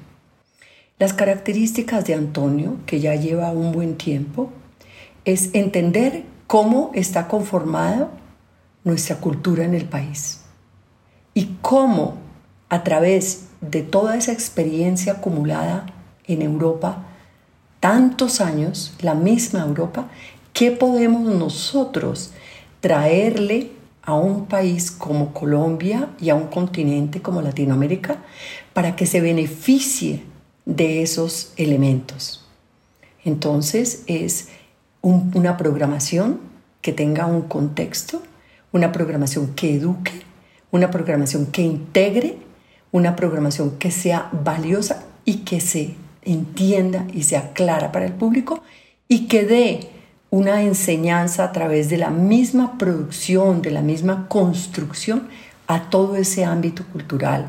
Las 0.99 1.13
características 1.13 2.03
de 2.03 2.15
Antonio, 2.15 2.79
que 2.85 2.99
ya 2.99 3.15
lleva 3.15 3.53
un 3.53 3.71
buen 3.71 3.95
tiempo, 3.95 4.51
es 5.23 5.51
entender 5.53 6.25
cómo 6.47 6.91
está 6.95 7.29
conformada 7.29 8.11
nuestra 8.83 9.21
cultura 9.21 9.63
en 9.63 9.73
el 9.73 9.85
país 9.85 10.41
y 11.33 11.55
cómo 11.61 12.20
a 12.71 12.83
través 12.83 13.49
de 13.59 13.83
toda 13.83 14.15
esa 14.15 14.31
experiencia 14.31 15.13
acumulada 15.13 15.85
en 16.25 16.41
Europa, 16.41 17.03
tantos 17.81 18.39
años, 18.39 18.93
la 19.01 19.13
misma 19.13 19.61
Europa, 19.61 20.07
¿qué 20.53 20.71
podemos 20.71 21.21
nosotros 21.21 22.31
traerle 22.79 23.71
a 24.03 24.15
un 24.15 24.45
país 24.45 24.89
como 24.89 25.33
Colombia 25.33 26.09
y 26.19 26.29
a 26.29 26.35
un 26.35 26.47
continente 26.47 27.21
como 27.21 27.41
Latinoamérica 27.41 28.17
para 28.73 28.95
que 28.95 29.05
se 29.05 29.21
beneficie 29.21 30.23
de 30.65 31.01
esos 31.01 31.53
elementos. 31.57 32.45
Entonces 33.23 34.03
es 34.07 34.49
una 35.01 35.57
programación 35.57 36.39
que 36.81 36.93
tenga 36.93 37.25
un 37.25 37.43
contexto, 37.43 38.21
una 38.71 38.91
programación 38.91 39.53
que 39.53 39.75
eduque, 39.75 40.23
una 40.71 40.89
programación 40.89 41.47
que 41.47 41.61
integre, 41.61 42.37
una 42.91 43.15
programación 43.15 43.77
que 43.77 43.91
sea 43.91 44.29
valiosa 44.31 45.05
y 45.25 45.37
que 45.39 45.59
se 45.61 45.95
entienda 46.23 47.07
y 47.13 47.23
sea 47.23 47.53
clara 47.53 47.91
para 47.91 48.05
el 48.05 48.13
público 48.13 48.63
y 49.07 49.27
que 49.27 49.43
dé 49.43 49.89
una 50.29 50.61
enseñanza 50.61 51.43
a 51.43 51.51
través 51.51 51.89
de 51.89 51.97
la 51.97 52.09
misma 52.09 52.77
producción, 52.77 53.61
de 53.61 53.71
la 53.71 53.81
misma 53.81 54.27
construcción 54.29 55.27
a 55.67 55.89
todo 55.89 56.15
ese 56.15 56.45
ámbito 56.45 56.85
cultural 56.85 57.47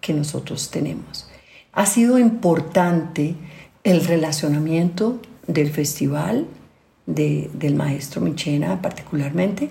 que 0.00 0.12
nosotros 0.12 0.70
tenemos. 0.70 1.28
Ha 1.72 1.86
sido 1.86 2.18
importante 2.18 3.34
el 3.84 4.04
relacionamiento 4.04 5.20
del 5.46 5.70
festival, 5.70 6.46
del 7.06 7.74
maestro 7.74 8.20
Michena 8.20 8.80
particularmente, 8.80 9.70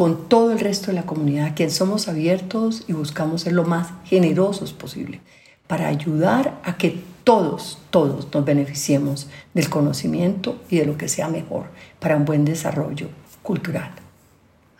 con 0.00 0.30
todo 0.30 0.50
el 0.52 0.60
resto 0.60 0.86
de 0.86 0.94
la 0.94 1.04
comunidad, 1.04 1.52
quien 1.54 1.70
somos 1.70 2.08
abiertos 2.08 2.84
y 2.88 2.94
buscamos 2.94 3.42
ser 3.42 3.52
lo 3.52 3.64
más 3.64 3.88
generosos 4.06 4.72
posible 4.72 5.20
para 5.66 5.88
ayudar 5.88 6.58
a 6.64 6.78
que 6.78 6.98
todos, 7.22 7.76
todos 7.90 8.26
nos 8.32 8.42
beneficiemos 8.46 9.28
del 9.52 9.68
conocimiento 9.68 10.58
y 10.70 10.78
de 10.78 10.86
lo 10.86 10.96
que 10.96 11.06
sea 11.06 11.28
mejor 11.28 11.66
para 11.98 12.16
un 12.16 12.24
buen 12.24 12.46
desarrollo 12.46 13.08
cultural. 13.42 13.90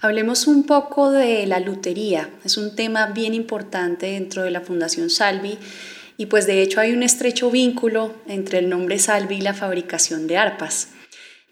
Hablemos 0.00 0.46
un 0.46 0.64
poco 0.64 1.10
de 1.10 1.46
la 1.46 1.60
lutería. 1.60 2.30
Es 2.42 2.56
un 2.56 2.74
tema 2.74 3.08
bien 3.08 3.34
importante 3.34 4.06
dentro 4.06 4.42
de 4.42 4.50
la 4.50 4.62
Fundación 4.62 5.10
Salvi 5.10 5.58
y 6.16 6.26
pues 6.26 6.46
de 6.46 6.62
hecho 6.62 6.80
hay 6.80 6.94
un 6.94 7.02
estrecho 7.02 7.50
vínculo 7.50 8.14
entre 8.26 8.60
el 8.60 8.70
nombre 8.70 8.98
Salvi 8.98 9.34
y 9.34 9.42
la 9.42 9.52
fabricación 9.52 10.26
de 10.26 10.38
arpas. 10.38 10.88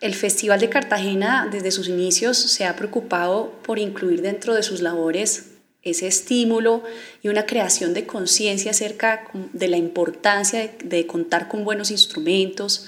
El 0.00 0.14
Festival 0.14 0.61
de 0.61 0.69
Cartagena 0.69 1.49
desde 1.50 1.73
sus 1.73 1.88
inicios 1.88 2.37
se 2.37 2.64
ha 2.64 2.76
preocupado 2.76 3.52
por 3.64 3.78
incluir 3.78 4.23
dentro 4.23 4.55
de 4.55 4.62
sus 4.62 4.81
labores 4.81 5.50
ese 5.83 6.07
estímulo 6.07 6.83
y 7.23 7.28
una 7.28 7.47
creación 7.47 7.95
de 7.95 8.07
conciencia 8.07 8.71
acerca 8.71 9.28
de 9.52 9.69
la 9.69 9.76
importancia 9.76 10.71
de, 10.85 11.07
contar 11.07 11.49
con 11.49 11.64
buenos 11.64 11.90
instrumentos 11.90 12.87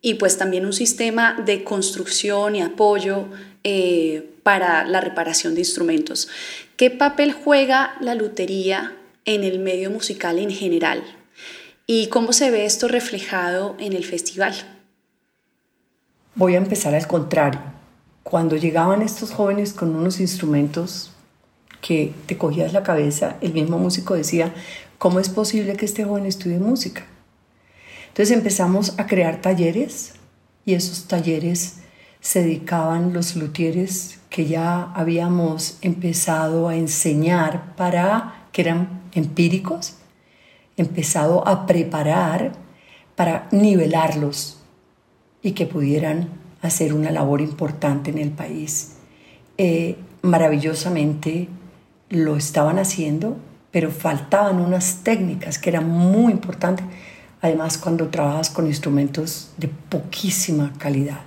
y 0.00 0.14
pues 0.14 0.38
también 0.38 0.66
un 0.66 0.72
sistema 0.72 1.42
de 1.44 1.64
construcción 1.64 2.54
y 2.54 2.62
apoyo 2.62 3.26
eh, 3.64 4.28
para 4.42 4.84
la 4.86 5.00
reparación 5.00 5.54
de 5.54 5.60
instrumentos. 5.60 6.28
¿Qué 6.76 6.90
papel 6.90 7.32
juega 7.32 7.96
la 8.00 8.14
lutería 8.14 8.94
en 9.26 9.44
el 9.44 9.58
medio 9.58 9.90
musical 9.90 10.38
en 10.38 10.50
general 10.50 11.02
y 11.86 12.06
cómo 12.06 12.32
se 12.32 12.50
ve 12.50 12.64
esto 12.64 12.88
reflejado 12.88 13.76
en 13.78 13.92
el 13.92 14.04
festival. 14.04 14.75
Voy 16.38 16.54
a 16.54 16.58
empezar 16.58 16.94
al 16.94 17.06
contrario. 17.06 17.60
Cuando 18.22 18.56
llegaban 18.56 19.00
estos 19.00 19.32
jóvenes 19.32 19.72
con 19.72 19.96
unos 19.96 20.20
instrumentos 20.20 21.10
que 21.80 22.12
te 22.26 22.36
cogías 22.36 22.74
la 22.74 22.82
cabeza, 22.82 23.38
el 23.40 23.54
mismo 23.54 23.78
músico 23.78 24.12
decía, 24.12 24.52
¿cómo 24.98 25.18
es 25.18 25.30
posible 25.30 25.76
que 25.76 25.86
este 25.86 26.04
joven 26.04 26.26
estudie 26.26 26.58
música? 26.58 27.06
Entonces 28.08 28.36
empezamos 28.36 28.98
a 28.98 29.06
crear 29.06 29.40
talleres 29.40 30.12
y 30.66 30.74
esos 30.74 31.08
talleres 31.08 31.78
se 32.20 32.42
dedicaban 32.42 33.14
los 33.14 33.34
luthieres 33.34 34.18
que 34.28 34.44
ya 34.44 34.92
habíamos 34.92 35.78
empezado 35.80 36.68
a 36.68 36.76
enseñar 36.76 37.74
para 37.76 38.46
que 38.52 38.60
eran 38.60 39.00
empíricos, 39.12 39.94
empezado 40.76 41.48
a 41.48 41.64
preparar 41.64 42.52
para 43.14 43.48
nivelarlos 43.52 44.55
y 45.46 45.52
que 45.52 45.64
pudieran 45.64 46.28
hacer 46.60 46.92
una 46.92 47.12
labor 47.12 47.40
importante 47.40 48.10
en 48.10 48.18
el 48.18 48.30
país. 48.30 48.94
Eh, 49.58 49.94
maravillosamente 50.22 51.46
lo 52.08 52.36
estaban 52.36 52.80
haciendo, 52.80 53.36
pero 53.70 53.92
faltaban 53.92 54.58
unas 54.58 55.04
técnicas 55.04 55.60
que 55.60 55.70
eran 55.70 55.88
muy 55.88 56.32
importantes, 56.32 56.84
además 57.40 57.78
cuando 57.78 58.08
trabajas 58.08 58.50
con 58.50 58.66
instrumentos 58.66 59.52
de 59.56 59.68
poquísima 59.68 60.72
calidad 60.78 61.20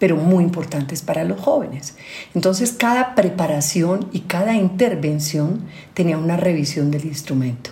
pero 0.00 0.14
muy 0.14 0.44
importantes 0.44 1.02
para 1.02 1.24
los 1.24 1.40
jóvenes. 1.40 1.96
Entonces 2.32 2.70
cada 2.70 3.16
preparación 3.16 4.08
y 4.12 4.20
cada 4.20 4.54
intervención 4.54 5.62
tenía 5.92 6.16
una 6.18 6.36
revisión 6.36 6.92
del 6.92 7.04
instrumento. 7.04 7.70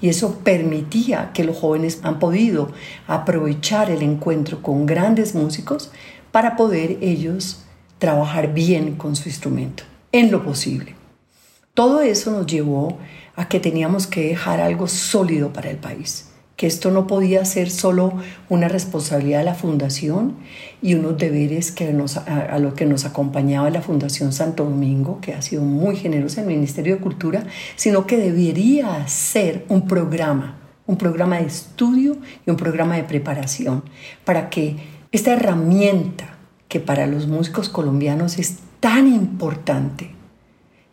Y 0.00 0.08
eso 0.08 0.40
permitía 0.40 1.30
que 1.32 1.44
los 1.44 1.58
jóvenes 1.58 2.00
han 2.02 2.18
podido 2.18 2.70
aprovechar 3.06 3.90
el 3.90 4.02
encuentro 4.02 4.62
con 4.62 4.86
grandes 4.86 5.34
músicos 5.34 5.90
para 6.30 6.56
poder 6.56 6.98
ellos 7.00 7.64
trabajar 7.98 8.52
bien 8.52 8.96
con 8.96 9.14
su 9.14 9.28
instrumento, 9.28 9.84
en 10.10 10.30
lo 10.30 10.44
posible. 10.44 10.96
Todo 11.74 12.00
eso 12.00 12.32
nos 12.32 12.46
llevó 12.46 12.98
a 13.36 13.48
que 13.48 13.60
teníamos 13.60 14.06
que 14.06 14.28
dejar 14.28 14.60
algo 14.60 14.88
sólido 14.88 15.52
para 15.52 15.70
el 15.70 15.76
país 15.76 16.31
que 16.56 16.66
esto 16.66 16.90
no 16.90 17.06
podía 17.06 17.44
ser 17.44 17.70
solo 17.70 18.12
una 18.48 18.68
responsabilidad 18.68 19.38
de 19.38 19.44
la 19.44 19.54
Fundación 19.54 20.36
y 20.80 20.94
unos 20.94 21.18
deberes 21.18 21.72
que 21.72 21.92
nos, 21.92 22.16
a, 22.16 22.58
lo 22.58 22.74
que 22.74 22.86
nos 22.86 23.04
acompañaba 23.04 23.70
la 23.70 23.82
Fundación 23.82 24.32
Santo 24.32 24.64
Domingo, 24.64 25.20
que 25.20 25.34
ha 25.34 25.42
sido 25.42 25.62
muy 25.62 25.96
generosa 25.96 26.40
en 26.40 26.48
el 26.48 26.54
Ministerio 26.56 26.96
de 26.96 27.00
Cultura, 27.00 27.44
sino 27.76 28.06
que 28.06 28.16
debería 28.16 29.06
ser 29.08 29.64
un 29.68 29.86
programa, 29.88 30.58
un 30.86 30.96
programa 30.96 31.38
de 31.38 31.46
estudio 31.46 32.18
y 32.46 32.50
un 32.50 32.56
programa 32.56 32.96
de 32.96 33.04
preparación 33.04 33.84
para 34.24 34.50
que 34.50 34.76
esta 35.10 35.32
herramienta 35.32 36.36
que 36.68 36.80
para 36.80 37.06
los 37.06 37.26
músicos 37.26 37.68
colombianos 37.68 38.38
es 38.38 38.58
tan 38.80 39.06
importante, 39.06 40.10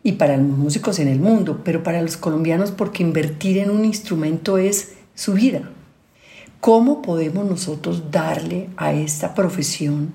y 0.02 0.12
para 0.12 0.36
los 0.36 0.56
músicos 0.56 0.98
en 0.98 1.08
el 1.08 1.20
mundo, 1.20 1.60
pero 1.64 1.82
para 1.82 2.00
los 2.00 2.16
colombianos 2.16 2.70
porque 2.70 3.02
invertir 3.02 3.58
en 3.58 3.70
un 3.70 3.84
instrumento 3.84 4.56
es 4.56 4.94
su 5.20 5.34
vida. 5.34 5.68
¿Cómo 6.60 7.02
podemos 7.02 7.44
nosotros 7.44 8.10
darle 8.10 8.70
a 8.78 8.94
esta 8.94 9.34
profesión 9.34 10.14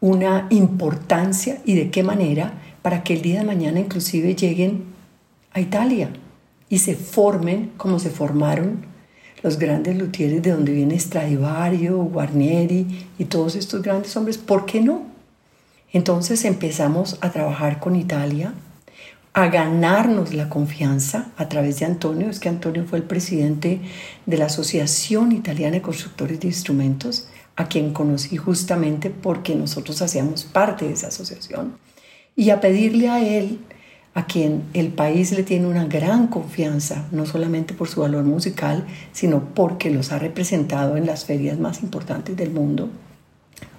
una 0.00 0.46
importancia 0.50 1.60
y 1.64 1.74
de 1.74 1.90
qué 1.90 2.04
manera 2.04 2.52
para 2.80 3.02
que 3.02 3.14
el 3.14 3.22
día 3.22 3.40
de 3.40 3.46
mañana 3.46 3.80
inclusive 3.80 4.36
lleguen 4.36 4.84
a 5.52 5.60
Italia 5.60 6.10
y 6.68 6.78
se 6.78 6.94
formen 6.94 7.72
como 7.76 7.98
se 7.98 8.10
formaron 8.10 8.86
los 9.42 9.58
grandes 9.58 9.98
luthieres 9.98 10.40
de 10.40 10.52
donde 10.52 10.72
viene 10.72 11.00
Stradivario, 11.00 11.96
Guarnieri 11.96 13.08
y 13.18 13.24
todos 13.24 13.56
estos 13.56 13.82
grandes 13.82 14.16
hombres? 14.16 14.38
¿Por 14.38 14.66
qué 14.66 14.80
no? 14.80 15.02
Entonces 15.92 16.44
empezamos 16.44 17.18
a 17.22 17.32
trabajar 17.32 17.80
con 17.80 17.96
Italia 17.96 18.54
a 19.34 19.48
ganarnos 19.48 20.32
la 20.32 20.48
confianza 20.48 21.32
a 21.36 21.48
través 21.48 21.80
de 21.80 21.86
Antonio. 21.86 22.30
Es 22.30 22.38
que 22.38 22.48
Antonio 22.48 22.84
fue 22.88 22.98
el 22.98 23.04
presidente 23.04 23.80
de 24.26 24.38
la 24.38 24.46
Asociación 24.46 25.32
Italiana 25.32 25.72
de 25.72 25.82
Constructores 25.82 26.38
de 26.38 26.46
Instrumentos, 26.46 27.28
a 27.56 27.66
quien 27.66 27.92
conocí 27.92 28.36
justamente 28.36 29.10
porque 29.10 29.56
nosotros 29.56 30.00
hacíamos 30.02 30.44
parte 30.44 30.86
de 30.86 30.94
esa 30.94 31.08
asociación. 31.08 31.76
Y 32.36 32.50
a 32.50 32.60
pedirle 32.60 33.08
a 33.08 33.20
él, 33.20 33.58
a 34.14 34.26
quien 34.26 34.62
el 34.72 34.88
país 34.88 35.32
le 35.32 35.42
tiene 35.42 35.66
una 35.66 35.84
gran 35.84 36.28
confianza, 36.28 37.08
no 37.10 37.26
solamente 37.26 37.74
por 37.74 37.88
su 37.88 38.02
valor 38.02 38.22
musical, 38.22 38.86
sino 39.12 39.52
porque 39.52 39.90
los 39.90 40.12
ha 40.12 40.20
representado 40.20 40.96
en 40.96 41.06
las 41.06 41.24
ferias 41.24 41.58
más 41.58 41.82
importantes 41.82 42.36
del 42.36 42.52
mundo, 42.52 42.88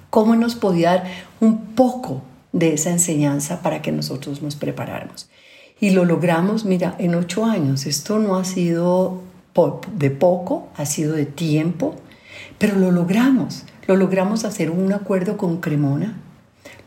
cómo 0.10 0.36
nos 0.36 0.56
podía 0.56 0.92
dar 0.92 1.04
un 1.40 1.68
poco 1.76 2.24
de 2.52 2.74
esa 2.74 2.92
enseñanza 2.92 3.62
para 3.62 3.82
que 3.82 3.94
nosotros 3.94 4.42
nos 4.42 4.58
preparáramos. 4.58 5.30
Y 5.80 5.92
lo 5.92 6.06
logramos, 6.06 6.66
mira, 6.66 6.96
en 7.00 7.16
ocho 7.16 7.46
años. 7.46 7.86
Esto 7.86 8.20
no 8.20 8.38
ha 8.38 8.46
sido 8.46 9.22
de 9.94 10.12
poco, 10.12 10.70
ha 10.76 10.86
sido 10.86 11.14
de 11.14 11.26
tiempo, 11.26 11.96
pero 12.58 12.78
lo 12.78 12.92
logramos. 12.92 13.64
Lo 13.88 13.96
logramos 13.96 14.46
hacer 14.46 14.72
un 14.72 14.92
acuerdo 14.94 15.38
con 15.38 15.58
Cremona. 15.58 16.18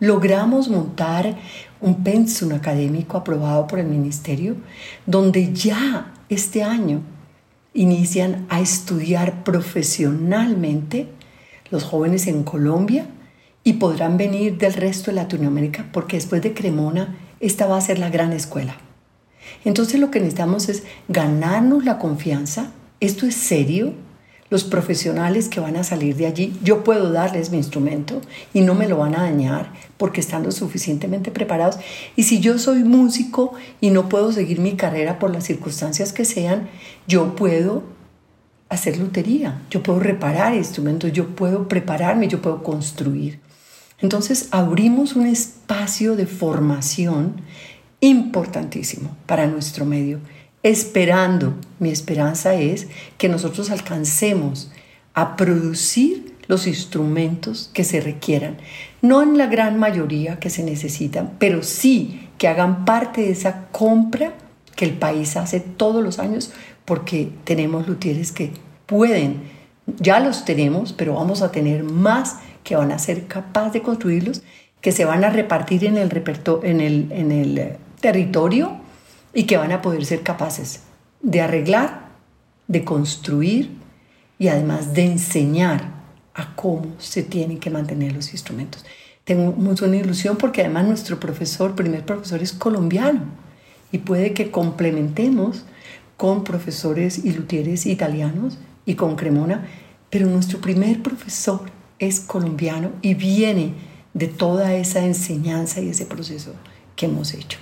Logramos 0.00 0.68
montar 0.68 1.36
un 1.80 2.02
pensum 2.02 2.52
académico 2.52 3.16
aprobado 3.16 3.66
por 3.66 3.78
el 3.78 3.86
ministerio, 3.86 4.56
donde 5.06 5.52
ya 5.52 6.12
este 6.28 6.62
año 6.62 7.02
inician 7.74 8.46
a 8.48 8.60
estudiar 8.60 9.44
profesionalmente 9.44 11.08
los 11.70 11.84
jóvenes 11.84 12.26
en 12.26 12.42
Colombia 12.42 13.06
y 13.62 13.74
podrán 13.74 14.16
venir 14.16 14.58
del 14.58 14.74
resto 14.74 15.10
de 15.10 15.16
Latinoamérica 15.16 15.86
porque 15.92 16.16
después 16.16 16.42
de 16.42 16.54
Cremona 16.54 17.16
esta 17.40 17.66
va 17.66 17.76
a 17.76 17.82
ser 17.82 17.98
la 17.98 18.10
gran 18.10 18.32
escuela. 18.32 18.76
Entonces 19.64 20.00
lo 20.00 20.10
que 20.10 20.20
necesitamos 20.20 20.68
es 20.68 20.84
ganarnos 21.08 21.84
la 21.84 21.98
confianza, 21.98 22.72
esto 23.00 23.26
es 23.26 23.34
serio, 23.34 23.94
los 24.50 24.64
profesionales 24.64 25.48
que 25.48 25.60
van 25.60 25.76
a 25.76 25.84
salir 25.84 26.16
de 26.16 26.26
allí, 26.26 26.58
yo 26.62 26.82
puedo 26.82 27.12
darles 27.12 27.50
mi 27.50 27.58
instrumento 27.58 28.22
y 28.54 28.62
no 28.62 28.74
me 28.74 28.88
lo 28.88 28.96
van 28.96 29.14
a 29.14 29.22
dañar 29.22 29.72
porque 29.98 30.20
están 30.20 30.50
suficientemente 30.52 31.30
preparados. 31.30 31.78
Y 32.16 32.22
si 32.22 32.40
yo 32.40 32.58
soy 32.58 32.82
músico 32.82 33.52
y 33.80 33.90
no 33.90 34.08
puedo 34.08 34.32
seguir 34.32 34.58
mi 34.58 34.74
carrera 34.74 35.18
por 35.18 35.30
las 35.30 35.44
circunstancias 35.44 36.14
que 36.14 36.24
sean, 36.24 36.68
yo 37.06 37.36
puedo 37.36 37.82
hacer 38.70 38.98
lutería, 38.98 39.60
yo 39.70 39.82
puedo 39.82 40.00
reparar 40.00 40.54
instrumentos, 40.54 41.12
yo 41.12 41.28
puedo 41.28 41.68
prepararme, 41.68 42.28
yo 42.28 42.40
puedo 42.40 42.62
construir. 42.62 43.40
Entonces 44.00 44.48
abrimos 44.50 45.14
un 45.14 45.26
espacio 45.26 45.57
de 46.16 46.26
formación 46.26 47.42
importantísimo 48.00 49.16
para 49.26 49.46
nuestro 49.46 49.84
medio 49.84 50.20
esperando, 50.62 51.54
mi 51.78 51.90
esperanza 51.90 52.54
es 52.54 52.88
que 53.16 53.28
nosotros 53.28 53.70
alcancemos 53.70 54.70
a 55.14 55.36
producir 55.36 56.34
los 56.46 56.66
instrumentos 56.66 57.70
que 57.72 57.84
se 57.84 58.00
requieran, 58.00 58.56
no 59.02 59.22
en 59.22 59.36
la 59.36 59.46
gran 59.46 59.78
mayoría 59.78 60.38
que 60.38 60.50
se 60.50 60.62
necesitan, 60.62 61.34
pero 61.38 61.62
sí 61.62 62.28
que 62.38 62.48
hagan 62.48 62.84
parte 62.84 63.22
de 63.22 63.30
esa 63.30 63.66
compra 63.68 64.34
que 64.74 64.84
el 64.84 64.94
país 64.94 65.36
hace 65.36 65.60
todos 65.60 66.02
los 66.02 66.18
años, 66.18 66.52
porque 66.84 67.30
tenemos 67.44 67.86
luthieres 67.86 68.32
que 68.32 68.52
pueden, 68.86 69.42
ya 69.98 70.20
los 70.20 70.44
tenemos, 70.44 70.92
pero 70.92 71.14
vamos 71.14 71.42
a 71.42 71.52
tener 71.52 71.84
más 71.84 72.38
que 72.64 72.76
van 72.76 72.92
a 72.92 72.98
ser 72.98 73.26
capaces 73.26 73.74
de 73.74 73.82
construirlos, 73.82 74.42
que 74.80 74.92
se 74.92 75.04
van 75.04 75.24
a 75.24 75.30
repartir 75.30 75.84
en 75.84 75.96
el, 75.96 76.10
en 76.62 76.80
el, 76.80 77.12
en 77.12 77.32
el 77.32 77.58
eh, 77.58 77.76
territorio 78.00 78.76
y 79.34 79.44
que 79.44 79.56
van 79.56 79.72
a 79.72 79.82
poder 79.82 80.04
ser 80.04 80.22
capaces 80.22 80.80
de 81.20 81.40
arreglar, 81.40 82.08
de 82.66 82.84
construir 82.84 83.70
y 84.38 84.48
además 84.48 84.94
de 84.94 85.04
enseñar 85.04 85.98
a 86.34 86.54
cómo 86.54 86.86
se 86.98 87.22
tienen 87.22 87.58
que 87.58 87.70
mantener 87.70 88.12
los 88.12 88.32
instrumentos. 88.32 88.84
Tengo 89.24 89.52
mucha 89.52 89.86
ilusión 89.86 90.36
porque 90.36 90.62
además 90.62 90.86
nuestro 90.86 91.18
profesor, 91.18 91.74
primer 91.74 92.04
profesor, 92.04 92.40
es 92.40 92.52
colombiano 92.52 93.22
y 93.90 93.98
puede 93.98 94.32
que 94.32 94.50
complementemos 94.50 95.64
con 96.16 96.44
profesores 96.44 97.24
y 97.24 97.32
luthieres 97.32 97.86
italianos 97.86 98.58
y 98.86 98.94
con 98.94 99.16
Cremona, 99.16 99.66
pero 100.10 100.26
nuestro 100.26 100.60
primer 100.60 101.02
profesor 101.02 101.62
es 101.98 102.20
colombiano 102.20 102.90
y 103.02 103.14
viene 103.14 103.74
de 104.18 104.26
toda 104.26 104.74
esa 104.74 105.04
enseñanza 105.04 105.80
y 105.80 105.90
ese 105.90 106.04
proceso 106.04 106.54
que 106.96 107.06
hemos 107.06 107.32
hecho. 107.34 107.58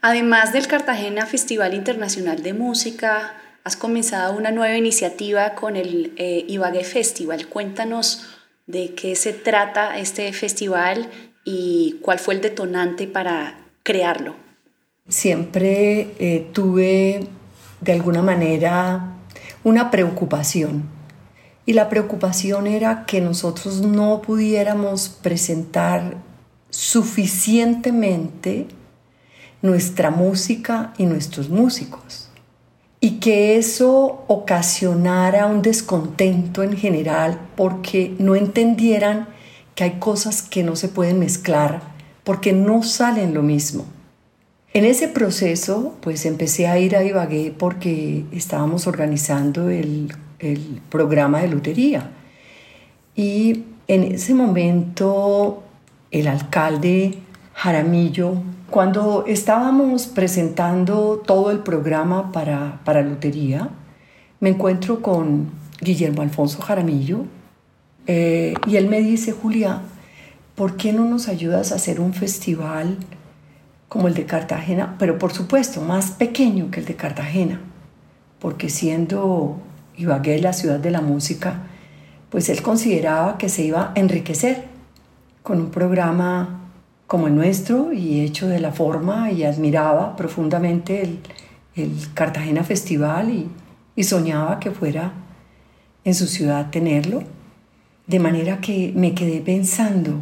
Además 0.00 0.52
del 0.52 0.66
Cartagena 0.66 1.26
Festival 1.26 1.74
Internacional 1.74 2.42
de 2.42 2.54
Música, 2.54 3.34
has 3.64 3.76
comenzado 3.76 4.36
una 4.36 4.50
nueva 4.50 4.76
iniciativa 4.76 5.54
con 5.54 5.76
el 5.76 6.14
eh, 6.16 6.44
Ibagué 6.48 6.84
Festival. 6.84 7.48
Cuéntanos 7.48 8.24
de 8.66 8.94
qué 8.94 9.14
se 9.14 9.32
trata 9.32 9.98
este 9.98 10.32
festival 10.32 11.10
y 11.44 11.98
cuál 12.00 12.18
fue 12.18 12.34
el 12.34 12.40
detonante 12.40 13.06
para 13.06 13.58
crearlo. 13.82 14.36
Siempre 15.08 16.12
eh, 16.18 16.46
tuve 16.52 17.26
de 17.80 17.92
alguna 17.92 18.22
manera 18.22 19.14
una 19.64 19.90
preocupación 19.90 20.97
y 21.68 21.74
la 21.74 21.90
preocupación 21.90 22.66
era 22.66 23.04
que 23.04 23.20
nosotros 23.20 23.82
no 23.82 24.22
pudiéramos 24.22 25.10
presentar 25.10 26.16
suficientemente 26.70 28.68
nuestra 29.60 30.10
música 30.10 30.94
y 30.96 31.04
nuestros 31.04 31.50
músicos. 31.50 32.30
Y 33.00 33.20
que 33.20 33.58
eso 33.58 34.24
ocasionara 34.28 35.44
un 35.44 35.60
descontento 35.60 36.62
en 36.62 36.74
general 36.74 37.38
porque 37.54 38.16
no 38.18 38.34
entendieran 38.34 39.28
que 39.74 39.84
hay 39.84 39.98
cosas 39.98 40.40
que 40.40 40.62
no 40.62 40.74
se 40.74 40.88
pueden 40.88 41.18
mezclar 41.18 41.82
porque 42.24 42.54
no 42.54 42.82
salen 42.82 43.34
lo 43.34 43.42
mismo. 43.42 43.84
En 44.72 44.86
ese 44.86 45.06
proceso, 45.06 45.98
pues 46.00 46.24
empecé 46.24 46.66
a 46.66 46.78
ir 46.78 46.96
a 46.96 47.04
Ibagué 47.04 47.54
porque 47.58 48.24
estábamos 48.32 48.86
organizando 48.86 49.68
el, 49.68 50.14
el 50.38 50.80
programa 50.88 51.40
de 51.40 51.48
lutería. 51.48 52.10
Y 53.14 53.64
en 53.86 54.04
ese 54.04 54.34
momento 54.34 55.62
el 56.10 56.28
alcalde 56.28 57.18
Jaramillo 57.54 58.42
cuando 58.70 59.24
estábamos 59.26 60.06
presentando 60.06 61.22
todo 61.24 61.50
el 61.50 61.60
programa 61.60 62.32
para, 62.32 62.80
para 62.84 63.00
Lutería, 63.00 63.70
me 64.40 64.50
encuentro 64.50 65.00
con 65.00 65.50
Guillermo 65.80 66.20
Alfonso 66.20 66.60
Jaramillo 66.60 67.24
eh, 68.06 68.52
y 68.66 68.76
él 68.76 68.88
me 68.88 69.00
dice, 69.00 69.32
Julia, 69.32 69.80
¿por 70.54 70.76
qué 70.76 70.92
no 70.92 71.06
nos 71.06 71.28
ayudas 71.28 71.72
a 71.72 71.76
hacer 71.76 71.98
un 71.98 72.12
festival 72.12 72.98
como 73.88 74.06
el 74.06 74.12
de 74.12 74.26
Cartagena? 74.26 74.96
Pero 74.98 75.18
por 75.18 75.32
supuesto, 75.32 75.80
más 75.80 76.10
pequeño 76.10 76.70
que 76.70 76.80
el 76.80 76.86
de 76.86 76.94
Cartagena, 76.94 77.62
porque 78.38 78.68
siendo 78.68 79.62
Ibagué 79.98 80.40
la 80.40 80.52
ciudad 80.52 80.78
de 80.78 80.92
la 80.92 81.00
música, 81.00 81.64
pues 82.30 82.48
él 82.48 82.62
consideraba 82.62 83.36
que 83.36 83.48
se 83.48 83.64
iba 83.64 83.92
a 83.94 84.00
enriquecer 84.00 84.64
con 85.42 85.60
un 85.60 85.70
programa 85.70 86.70
como 87.08 87.26
el 87.26 87.34
nuestro 87.34 87.92
y 87.92 88.20
hecho 88.20 88.46
de 88.46 88.60
la 88.60 88.70
forma 88.70 89.32
y 89.32 89.42
admiraba 89.42 90.14
profundamente 90.14 91.02
el, 91.02 91.20
Cartagena 92.14 92.64
Festival 92.64 93.30
y, 93.30 93.48
y 93.94 94.04
soñaba 94.04 94.58
que 94.58 94.72
fuera 94.72 95.12
en 96.04 96.14
su 96.14 96.26
ciudad 96.26 96.70
tenerlo. 96.70 97.22
De 98.06 98.18
manera 98.18 98.60
que 98.60 98.92
me 98.96 99.14
quedé 99.14 99.40
pensando, 99.40 100.14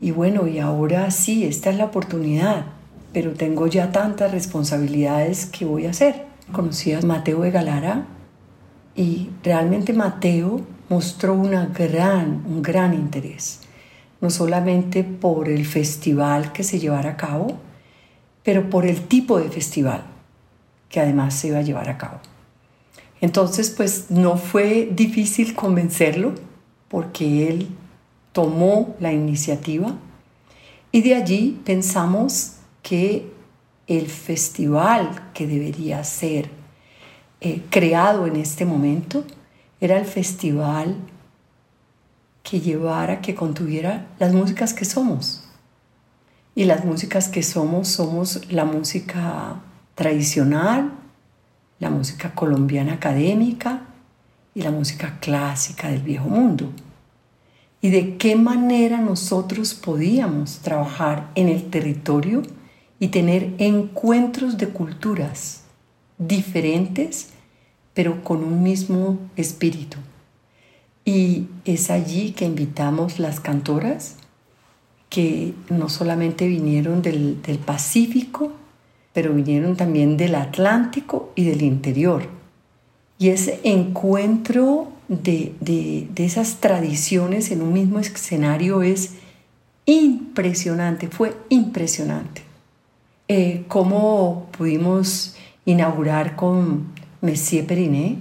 y 0.00 0.10
bueno, 0.12 0.46
y 0.46 0.58
ahora 0.58 1.10
sí, 1.10 1.44
esta 1.44 1.70
es 1.70 1.76
la 1.76 1.84
oportunidad, 1.84 2.64
pero 3.12 3.32
tengo 3.32 3.66
ya 3.66 3.92
tantas 3.92 4.32
responsabilidades 4.32 5.46
que 5.46 5.64
voy 5.66 5.86
a 5.86 5.90
hacer. 5.90 6.24
Conocí 6.52 6.92
a 6.92 7.00
Mateo 7.02 7.42
de 7.42 7.50
Galara 7.50 8.06
y 8.94 9.30
realmente 9.42 9.92
Mateo 9.92 10.60
mostró 10.88 11.34
una 11.34 11.66
gran, 11.66 12.44
un 12.46 12.62
gran 12.62 12.94
interés 12.94 13.60
no 14.20 14.30
solamente 14.30 15.02
por 15.02 15.48
el 15.48 15.64
festival 15.64 16.52
que 16.52 16.62
se 16.62 16.78
llevara 16.78 17.10
a 17.10 17.16
cabo, 17.16 17.58
pero 18.42 18.68
por 18.68 18.86
el 18.86 19.02
tipo 19.02 19.38
de 19.38 19.48
festival 19.48 20.04
que 20.88 21.00
además 21.00 21.34
se 21.34 21.48
iba 21.48 21.58
a 21.58 21.62
llevar 21.62 21.88
a 21.88 21.98
cabo. 21.98 22.18
Entonces, 23.20 23.70
pues 23.70 24.10
no 24.10 24.36
fue 24.36 24.88
difícil 24.92 25.54
convencerlo 25.54 26.34
porque 26.88 27.48
él 27.48 27.68
tomó 28.32 28.96
la 28.98 29.12
iniciativa 29.12 29.94
y 30.90 31.02
de 31.02 31.14
allí 31.14 31.60
pensamos 31.64 32.56
que 32.82 33.30
el 33.86 34.06
festival 34.06 35.30
que 35.34 35.46
debería 35.46 36.02
ser 36.02 36.50
eh, 37.40 37.62
creado 37.70 38.26
en 38.26 38.36
este 38.36 38.64
momento 38.66 39.24
era 39.80 39.98
el 39.98 40.04
festival 40.04 40.96
que 42.42 42.60
llevara, 42.60 43.20
que 43.20 43.34
contuviera 43.34 44.06
las 44.18 44.32
músicas 44.32 44.74
que 44.74 44.84
somos. 44.84 45.44
Y 46.54 46.64
las 46.64 46.84
músicas 46.84 47.28
que 47.28 47.42
somos 47.42 47.88
somos 47.88 48.50
la 48.50 48.64
música 48.64 49.60
tradicional, 49.94 50.92
la 51.78 51.90
música 51.90 52.34
colombiana 52.34 52.94
académica 52.94 53.86
y 54.54 54.62
la 54.62 54.70
música 54.70 55.18
clásica 55.20 55.88
del 55.88 56.02
viejo 56.02 56.28
mundo. 56.28 56.70
Y 57.80 57.88
de 57.88 58.18
qué 58.18 58.36
manera 58.36 58.98
nosotros 58.98 59.72
podíamos 59.72 60.58
trabajar 60.58 61.30
en 61.34 61.48
el 61.48 61.70
territorio 61.70 62.42
y 62.98 63.08
tener 63.08 63.54
encuentros 63.56 64.58
de 64.58 64.68
culturas 64.68 65.64
diferentes, 66.20 67.30
pero 67.94 68.22
con 68.22 68.44
un 68.44 68.62
mismo 68.62 69.18
espíritu. 69.36 69.98
Y 71.04 71.46
es 71.64 71.90
allí 71.90 72.30
que 72.32 72.44
invitamos 72.44 73.18
las 73.18 73.40
cantoras 73.40 74.16
que 75.08 75.54
no 75.68 75.88
solamente 75.88 76.46
vinieron 76.46 77.02
del, 77.02 77.40
Pacífico, 77.66 78.52
pero 79.12 79.34
vinieron 79.34 79.76
también 79.76 80.16
del 80.16 80.36
Atlántico 80.36 81.32
y 81.34 81.44
del 81.44 81.62
interior. 81.62 82.28
Y 83.18 83.30
ese 83.30 83.60
encuentro 83.64 84.92
de, 85.08 86.06
esas 86.14 86.60
tradiciones 86.60 87.50
en 87.50 87.60
un 87.60 87.72
mismo 87.72 87.98
escenario 87.98 88.82
es 88.82 89.14
impresionante, 89.84 91.08
fue 91.08 91.36
impresionante. 91.48 92.42
Eh, 93.26 93.64
¿Cómo 93.66 94.48
pudimos 94.56 95.34
inaugurar 95.64 96.36
con 96.36 96.92
Messier 97.20 97.66
Periné? 97.66 98.18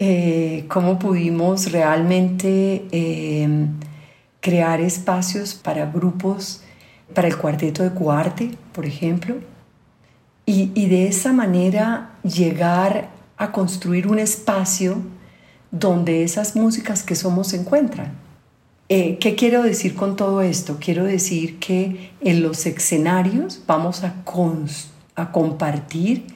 Eh, 0.00 0.64
cómo 0.68 0.98
pudimos 0.98 1.72
realmente 1.72 2.86
em, 2.92 3.70
crear 4.40 4.80
espacios 4.80 5.54
para 5.54 5.86
grupos, 5.86 6.62
para 7.14 7.26
el 7.26 7.36
cuarteto 7.36 7.82
de 7.82 7.90
Cuarte, 7.90 8.52
por 8.72 8.86
ejemplo, 8.86 9.36
y, 10.46 10.86
de 10.86 11.08
esa 11.08 11.32
manera 11.32 12.12
llegar 12.22 13.10
a 13.36 13.52
construir 13.52 14.06
un 14.06 14.18
espacio 14.18 14.96
donde 15.70 16.22
esas 16.22 16.56
músicas 16.56 17.02
que 17.02 17.14
somos 17.14 17.48
se 17.48 17.56
encuentran. 17.56 18.12
Eh, 18.88 19.18
¿Qué 19.18 19.34
quiero 19.34 19.62
decir 19.62 19.94
con 19.94 20.16
todo 20.16 20.40
esto? 20.40 20.78
Quiero 20.80 21.04
decir 21.04 21.58
que 21.58 22.12
en 22.22 22.42
los 22.42 22.64
escenarios 22.64 23.62
vamos 23.66 24.04
a, 24.04 24.24
a 25.18 25.32
compartir 25.32 26.26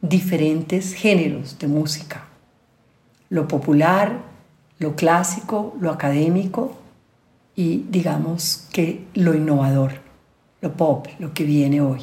diferentes 0.00 0.94
géneros 0.94 1.58
de 1.58 1.68
música. 1.68 2.24
Lo 3.30 3.46
popular, 3.46 4.20
lo 4.78 4.96
clásico, 4.96 5.76
lo 5.80 5.90
académico 5.90 6.76
y 7.54 7.84
digamos 7.88 8.66
que 8.72 9.06
lo 9.14 9.34
innovador, 9.34 9.92
lo 10.60 10.72
pop, 10.72 11.06
lo 11.18 11.32
que 11.32 11.44
viene 11.44 11.80
hoy. 11.80 12.02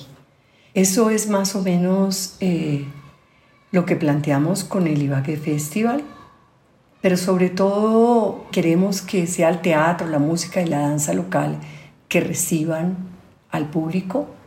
Eso 0.74 1.10
es 1.10 1.30
más 1.30 1.56
o 1.56 1.62
menos 1.62 2.38
eh, 2.40 2.86
lo 3.72 3.86
que 3.86 3.98
planteamos 3.98 4.64
con 4.64 4.88
el 4.88 5.02
Ibagué 5.02 5.36
Festival, 5.36 6.04
pero 7.02 7.18
sobre 7.18 7.50
todo 7.50 8.46
queremos 8.52 9.02
que 9.02 9.28
sea 9.28 9.50
el 9.50 9.60
teatro, 9.60 10.08
la 10.08 10.20
música 10.20 10.62
y 10.62 10.68
la 10.68 10.80
danza 10.80 11.14
local 11.14 11.60
que 12.08 12.22
reciban 12.22 12.98
al 13.52 13.70
público. 13.70 14.39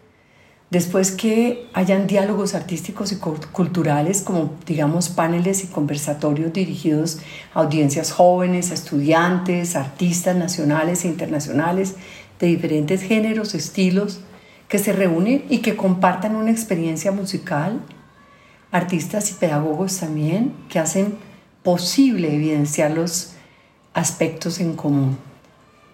Después 0.72 1.10
que 1.12 1.68
hayan 1.74 2.06
diálogos 2.06 2.54
artísticos 2.54 3.12
y 3.12 3.16
culturales 3.16 4.22
como 4.22 4.54
digamos 4.64 5.10
paneles 5.10 5.64
y 5.64 5.66
conversatorios 5.66 6.50
dirigidos 6.54 7.18
a 7.52 7.60
audiencias 7.60 8.10
jóvenes, 8.10 8.70
estudiantes, 8.70 9.76
artistas 9.76 10.34
nacionales 10.34 11.04
e 11.04 11.08
internacionales 11.08 11.96
de 12.40 12.46
diferentes 12.46 13.02
géneros, 13.02 13.54
estilos, 13.54 14.20
que 14.66 14.78
se 14.78 14.94
reúnen 14.94 15.44
y 15.50 15.58
que 15.58 15.76
compartan 15.76 16.36
una 16.36 16.50
experiencia 16.50 17.12
musical, 17.12 17.82
artistas 18.70 19.30
y 19.30 19.34
pedagogos 19.34 19.98
también, 19.98 20.54
que 20.70 20.78
hacen 20.78 21.18
posible 21.62 22.34
evidenciar 22.34 22.92
los 22.92 23.34
aspectos 23.92 24.58
en 24.58 24.74
común. 24.74 25.18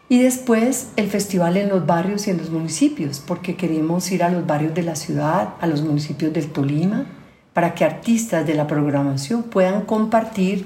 Y 0.08 0.22
después 0.22 0.88
el 0.96 1.08
festival 1.08 1.56
en 1.56 1.68
los 1.68 1.86
barrios 1.86 2.26
y 2.26 2.30
en 2.30 2.38
los 2.38 2.50
municipios, 2.50 3.20
porque 3.20 3.56
queremos 3.56 4.10
ir 4.10 4.22
a 4.22 4.30
los 4.30 4.46
barrios 4.46 4.74
de 4.74 4.82
la 4.82 4.96
ciudad, 4.96 5.54
a 5.60 5.66
los 5.66 5.82
municipios 5.82 6.32
del 6.32 6.48
Tolima, 6.50 7.06
para 7.52 7.74
que 7.74 7.84
artistas 7.84 8.46
de 8.46 8.54
la 8.54 8.66
programación 8.66 9.42
puedan 9.42 9.82
compartir 9.82 10.64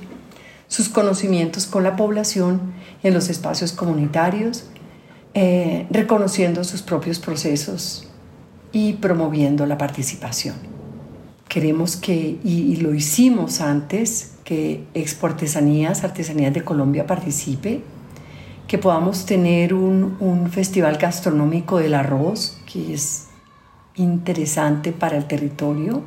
sus 0.68 0.88
conocimientos 0.88 1.66
con 1.66 1.82
la 1.82 1.96
población 1.96 2.72
en 3.02 3.14
los 3.14 3.28
espacios 3.28 3.72
comunitarios 3.72 4.66
eh, 5.34 5.86
reconociendo 5.88 6.62
sus 6.62 6.82
propios 6.82 7.18
procesos 7.18 8.06
y 8.70 8.94
promoviendo 8.94 9.64
la 9.64 9.78
participación. 9.78 10.54
Queremos 11.48 11.96
que, 11.96 12.38
y, 12.44 12.76
lo 12.76 12.94
hicimos 12.94 13.62
antes, 13.62 14.32
que 14.44 14.84
Expo 14.92 15.28
Artesanías, 15.28 16.04
Artesanías 16.04 16.52
de 16.52 16.62
Colombia 16.62 17.06
participe, 17.06 17.82
que 18.72 18.78
podamos 18.78 19.26
tener 19.26 19.74
un, 19.74 20.16
un 20.18 20.50
festival 20.50 20.96
gastronómico 20.96 21.76
del 21.76 21.92
arroz, 21.92 22.56
que 22.64 22.94
es 22.94 23.28
interesante 23.96 24.92
para 24.92 25.18
el 25.18 25.26
territorio, 25.26 26.02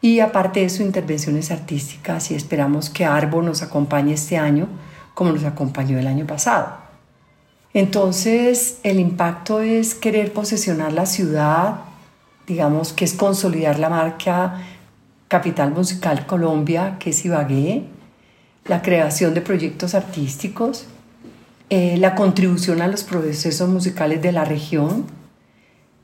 y 0.00 0.20
aparte 0.20 0.60
de 0.60 0.66
eso, 0.66 0.84
intervenciones 0.84 1.50
artísticas 1.50 2.30
y 2.30 2.36
esperamos 2.36 2.88
que 2.88 3.04
Arbo 3.04 3.42
nos 3.42 3.62
acompañe 3.62 4.12
este 4.12 4.38
año 4.38 4.68
como 5.12 5.32
nos 5.32 5.42
acompañó 5.42 5.98
el 5.98 6.06
año 6.06 6.24
pasado. 6.24 6.68
Entonces, 7.74 8.78
el 8.84 9.00
impacto 9.00 9.60
es 9.60 9.96
querer 9.96 10.32
posesionar 10.32 10.92
la 10.92 11.04
ciudad, 11.04 11.80
digamos 12.46 12.92
que 12.92 13.06
es 13.06 13.14
consolidar 13.14 13.80
la 13.80 13.88
marca 13.88 14.62
Capital 15.26 15.72
Musical 15.72 16.26
Colombia, 16.26 16.94
que 17.00 17.10
es 17.10 17.24
Ibagué, 17.24 17.86
la 18.66 18.82
creación 18.82 19.34
de 19.34 19.40
proyectos 19.40 19.96
artísticos, 19.96 20.86
eh, 21.70 21.96
la 21.98 22.14
contribución 22.14 22.80
a 22.80 22.88
los 22.88 23.04
procesos 23.04 23.68
musicales 23.68 24.22
de 24.22 24.32
la 24.32 24.44
región 24.44 25.04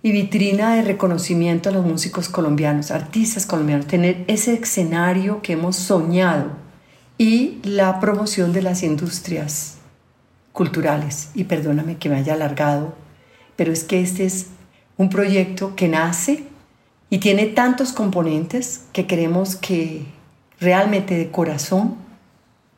y 0.02 0.12
vitrina 0.12 0.76
de 0.76 0.82
reconocimiento 0.82 1.70
a 1.70 1.72
los 1.72 1.86
músicos 1.86 2.28
colombianos, 2.28 2.90
artistas 2.90 3.46
colombianos, 3.46 3.86
tener 3.86 4.24
ese 4.26 4.52
escenario 4.52 5.40
que 5.40 5.54
hemos 5.54 5.76
soñado 5.76 6.50
y 7.16 7.60
la 7.62 8.00
promoción 8.00 8.52
de 8.52 8.60
las 8.60 8.82
industrias 8.82 9.78
culturales. 10.52 11.30
Y 11.34 11.44
perdóname 11.44 11.96
que 11.96 12.10
me 12.10 12.16
haya 12.16 12.34
alargado, 12.34 12.94
pero 13.56 13.72
es 13.72 13.84
que 13.84 14.02
este 14.02 14.26
es 14.26 14.48
un 14.98 15.08
proyecto 15.08 15.74
que 15.74 15.88
nace 15.88 16.44
y 17.08 17.18
tiene 17.18 17.46
tantos 17.46 17.92
componentes 17.92 18.84
que 18.92 19.06
queremos 19.06 19.56
que 19.56 20.04
realmente 20.60 21.16
de 21.16 21.30
corazón 21.30 21.96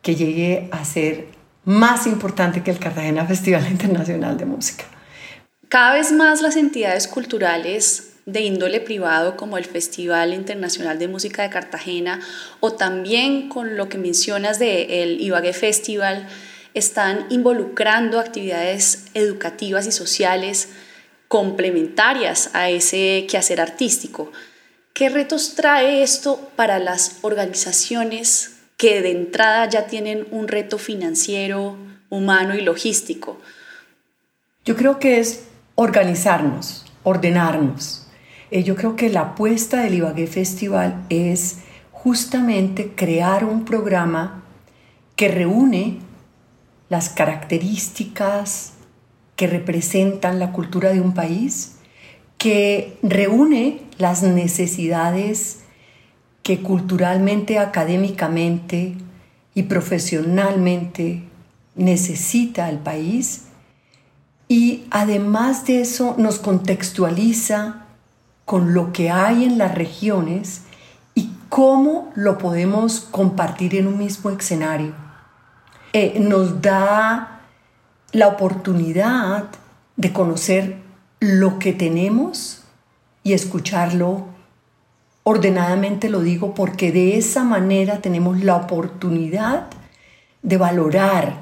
que 0.03 0.15
llegue 0.15 0.69
a 0.71 0.85
ser 0.85 1.36
más 1.67 2.07
importante 2.07 2.63
que 2.63 2.71
el 2.71 2.79
Cartagena 2.79 3.27
Festival 3.27 3.67
Internacional 3.71 4.39
de 4.39 4.47
Música. 4.47 4.85
Cada 5.69 5.95
vez 5.95 6.13
más 6.13 6.41
las 6.41 6.57
entidades 6.57 7.09
culturales 7.09 8.13
de 8.25 8.41
índole 8.41 8.81
privado 8.81 9.37
como 9.37 9.59
el 9.59 9.65
Festival 9.65 10.33
Internacional 10.33 10.99
de 10.99 11.09
Música 11.09 11.43
de 11.43 11.51
Cartagena 11.51 12.21
o 12.61 12.73
también 12.73 13.49
con 13.49 13.77
lo 13.77 13.89
que 13.89 13.99
mencionas 13.99 14.59
de 14.59 15.03
el 15.03 15.21
Ibagué 15.21 15.53
Festival 15.53 16.27
están 16.75 17.27
involucrando 17.31 18.21
actividades 18.21 19.07
educativas 19.15 19.87
y 19.87 19.93
sociales 19.93 20.69
complementarias 21.29 22.51
a 22.53 22.71
ese 22.71 23.27
quehacer 23.29 23.61
artístico. 23.61 24.31
¿Qué 24.93 25.09
retos 25.09 25.55
trae 25.55 26.03
esto 26.03 26.51
para 26.55 26.79
las 26.79 27.19
organizaciones 27.23 28.56
que 28.77 29.03
de 29.03 29.11
entrada 29.11 29.69
ya 29.69 29.87
tienen 29.87 30.27
un 30.31 30.49
reto 30.49 30.79
financiero, 30.79 31.77
humano 32.11 32.55
y 32.55 32.61
logístico? 32.61 33.39
Yo 34.65 34.77
creo 34.77 34.99
que 34.99 35.19
es 35.19 35.47
organizarnos, 35.75 36.85
ordenarnos. 37.03 38.07
Eh, 38.51 38.63
yo 38.63 38.77
creo 38.77 38.97
que 38.97 39.11
la 39.11 39.21
apuesta 39.21 39.83
del 39.83 39.95
Ibagué 39.95 40.27
Festival 40.27 41.05
es 41.09 41.59
justamente 41.93 42.93
crear 42.95 43.45
un 43.45 43.65
programa 43.65 44.45
que 45.17 45.29
reúne 45.29 45.99
las 46.89 47.09
características 47.09 48.73
que 49.37 49.47
representan 49.47 50.39
la 50.39 50.53
cultura 50.53 50.91
de 50.91 51.01
un 51.01 51.15
país, 51.15 51.77
que 52.39 52.97
reúne 53.03 53.83
las 53.99 54.23
necesidades 54.23 55.61
que 56.47 56.63
culturalmente, 56.63 57.59
académicamente 57.59 58.95
y 59.53 59.65
profesionalmente 59.65 61.25
necesita 61.75 62.71
el 62.71 62.79
país 62.79 63.47
y 64.47 64.85
además 64.93 65.67
de 65.67 65.81
eso 65.81 66.15
nos 66.19 66.39
contextualiza 66.39 67.87
con 68.45 68.75
lo 68.75 68.93
que 68.93 69.11
hay 69.11 69.43
en 69.43 69.59
las 69.59 69.75
regiones 69.75 70.63
y 71.17 71.33
cómo 71.49 72.13
lo 72.15 72.39
podemos 72.39 73.01
compartir 73.01 73.75
en 73.75 73.89
un 73.89 73.99
mismo 73.99 74.31
escenario. 74.31 74.95
Eh, 75.93 76.21
nos 76.21 76.63
da 76.63 77.41
la 78.13 78.29
oportunidad 78.29 79.47
de 79.97 80.13
conocer 80.13 80.77
lo 81.19 81.59
que 81.59 81.73
tenemos 81.73 82.63
y 83.25 83.33
escucharlo 83.33 84.36
ordenadamente, 85.29 86.09
lo 86.09 86.21
digo, 86.21 86.55
porque 86.55 86.93
de 86.93 87.19
esa 87.19 87.43
manera 87.43 88.01
tenemos 88.01 88.45
la 88.45 88.55
oportunidad 88.55 89.67
de 90.43 90.57
valorar 90.57 91.41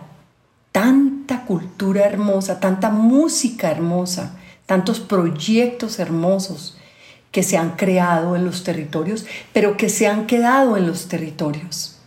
tanta 0.73 1.44
cultura 1.44 2.07
hermosa, 2.07 2.61
tanta 2.61 2.88
música 2.88 3.70
hermosa, 3.70 4.38
tantos 4.64 5.01
proyectos 5.01 5.99
hermosos 5.99 6.79
que 7.31 7.42
se 7.42 7.59
han 7.59 7.73
creado 7.73 8.37
en 8.37 8.47
los 8.47 8.64
territorios, 8.64 9.27
pero 9.53 9.77
que 9.77 9.90
se 9.90 10.07
han 10.07 10.27
quedado 10.27 10.79
en 10.79 10.87
los 10.87 11.09
territorios 11.09 11.99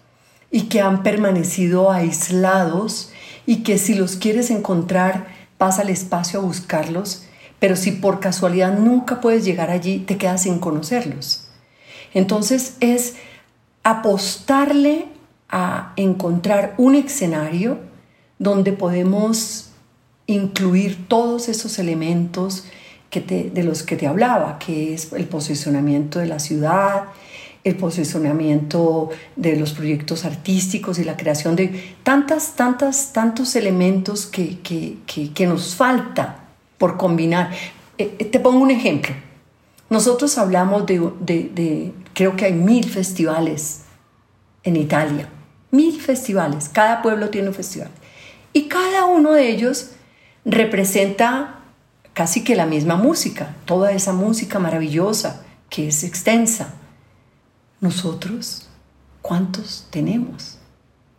y 0.50 0.63
que 0.70 0.82
han 0.82 1.04
permanecido 1.04 1.92
aislados 1.92 3.12
y 3.46 3.58
que 3.58 3.78
si 3.78 3.94
los 3.94 4.16
quieres 4.16 4.50
encontrar, 4.50 5.28
pasa 5.60 5.84
al 5.84 5.92
espacio 5.92 6.40
a 6.40 6.44
buscarlos, 6.44 7.26
pero 7.60 7.76
si 7.76 7.92
por 7.92 8.20
casualidad 8.20 8.76
nunca 8.76 9.22
puedes 9.22 9.46
llegar 9.46 9.70
allí, 9.70 10.00
te 10.00 10.18
quedas 10.18 10.42
sin 10.42 10.58
conocerlos. 10.58 11.47
Entonces 12.13 12.78
es 12.80 13.15
apostarle 13.84 15.06
a 15.50 15.93
encontrar 15.96 16.74
un 16.78 16.96
escenario 16.96 17.80
donde 18.39 18.74
podemos 18.74 19.72
incluir 20.26 21.08
todos 21.08 21.48
esos 21.48 21.80
elementos 21.80 22.65
que 23.10 23.22
de 23.22 23.63
los 23.63 23.84
que 23.84 23.96
te 23.96 24.06
hablaba, 24.06 24.60
que 24.60 24.93
es 24.93 25.13
el 25.13 25.26
posicionamiento 25.26 26.20
de 26.20 26.26
la 26.26 26.39
ciudad, 26.39 27.06
el 27.63 27.76
posicionamiento 27.76 29.10
de 29.36 29.56
los 29.56 29.74
proyectos 29.74 30.26
artísticos 30.26 31.00
y 31.00 31.04
la 31.04 31.17
creación 31.17 31.56
de 31.56 31.96
tantas, 32.04 32.56
tantas, 32.56 33.13
tantos 33.13 33.56
elementos 33.56 34.26
que, 34.26 34.60
que, 34.60 34.98
que, 35.06 35.48
nos 35.48 35.76
falta 35.76 36.46
por 36.78 36.98
combinar. 36.98 37.52
Eh, 37.98 38.15
eh, 38.20 38.26
te 38.26 38.39
pongo 38.39 38.60
un 38.60 38.72
ejemplo. 38.72 39.13
Nosotros 39.89 40.38
hablamos 40.38 40.86
de, 40.86 41.93
creo 42.13 42.36
que 42.36 42.45
hay 42.45 42.54
mil 42.54 42.89
festivales 42.89 43.82
en 44.63 44.76
Italia, 44.76 45.30
mil 45.71 46.02
festivales, 46.02 46.69
cada 46.69 47.02
pueblo 47.02 47.30
tiene 47.30 47.50
un 47.50 47.54
festival. 47.54 47.89
Y 48.52 48.67
cada 48.67 49.06
uno 49.06 49.34
de 49.34 49.50
ellos 49.50 49.91
representa 50.43 51.60
casi 52.13 52.43
que 52.43 52.56
la 52.56 52.65
misma 52.65 52.95
música, 52.95 53.56
toda 53.65 53.91
esa 53.91 54.12
música 54.12 54.60
maravillosa 54.60 55.45
que 55.69 55.88
es 55.88 56.04
extensa. 56.04 56.73
Nosotros, 57.80 58.67
¿cuántos 59.21 59.88
tenemos? 59.91 60.58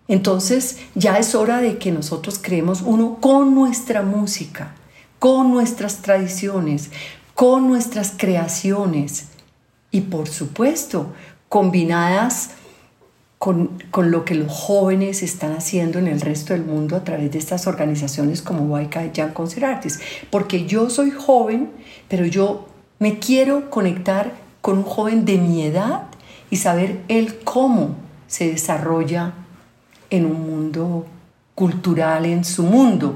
Entonces 0.09 0.79
ya 0.95 1.19
es 1.19 1.35
hora 1.35 1.61
de 1.61 1.79
que 1.79 1.93
nosotros 1.93 2.41
creemos 2.43 2.83
uno 2.83 3.19
con 3.21 3.55
nuestra 3.55 4.03
música, 4.03 4.75
con 5.19 5.53
nuestras 5.53 5.99
tradiciones, 5.99 6.91
con 7.39 7.69
nuestras 7.69 8.15
creaciones 8.17 9.29
y 9.93 10.01
por 10.01 10.27
supuesto 10.27 11.13
combinadas 11.49 12.51
con, 13.39 13.79
lo 13.97 14.25
que 14.25 14.35
los 14.35 14.51
jóvenes 14.51 15.23
están 15.23 15.53
haciendo 15.53 16.01
en 16.01 16.09
el 16.09 16.21
resto 16.21 16.53
del 16.53 16.65
mundo 16.65 16.97
a 16.97 17.05
través 17.05 17.31
de 17.31 17.39
estas 17.39 17.69
organizaciones 17.69 18.43
como 18.43 18.65
Waika 18.65 19.13
Young 19.13 19.35
Concert 19.35 19.63
Artists. 19.63 20.03
Porque 20.31 20.67
yo 20.67 20.91
soy 20.91 21.13
joven, 21.13 21.71
pero 22.09 22.27
yo 22.27 22.67
me 22.99 23.21
quiero 23.21 23.71
conectar 23.71 24.33
con 24.61 24.79
un 24.79 24.85
joven 24.85 25.25
de 25.25 25.39
mi 25.39 25.63
edad 25.63 26.09
y 26.51 26.57
saber 26.57 27.03
él 27.07 27.39
cómo 27.45 27.95
se 28.27 28.51
desarrolla 28.51 29.35
en 30.11 30.27
un 30.27 30.45
mundo 30.45 31.07
cultural, 31.55 32.27
en 32.27 32.45
su 32.45 32.65
mundo, 32.65 33.15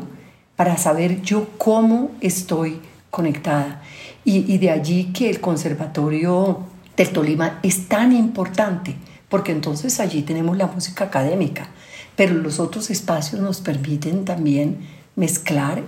para 0.55 0.77
saber 0.77 1.23
yo 1.23 1.49
cómo 1.59 2.13
estoy 2.21 2.81
conectada. 3.11 3.83
Y, 4.25 4.59
de 4.59 4.71
allí 4.71 5.13
que 5.13 5.29
el 5.29 5.41
Conservatorio 5.41 6.61
del 6.97 7.11
Tolima 7.11 7.59
es 7.63 7.89
tan 7.89 8.13
importante, 8.13 8.95
porque 9.29 9.51
entonces 9.51 9.99
allí 9.99 10.23
tenemos 10.23 10.57
la 10.57 10.69
música 10.69 11.05
académica, 11.05 11.69
pero 12.15 12.35
los 12.35 12.61
otros 12.61 12.91
espacios 12.91 13.41
nos 13.41 13.61
permiten 13.61 14.25
también 14.25 14.87
mezclar 15.17 15.83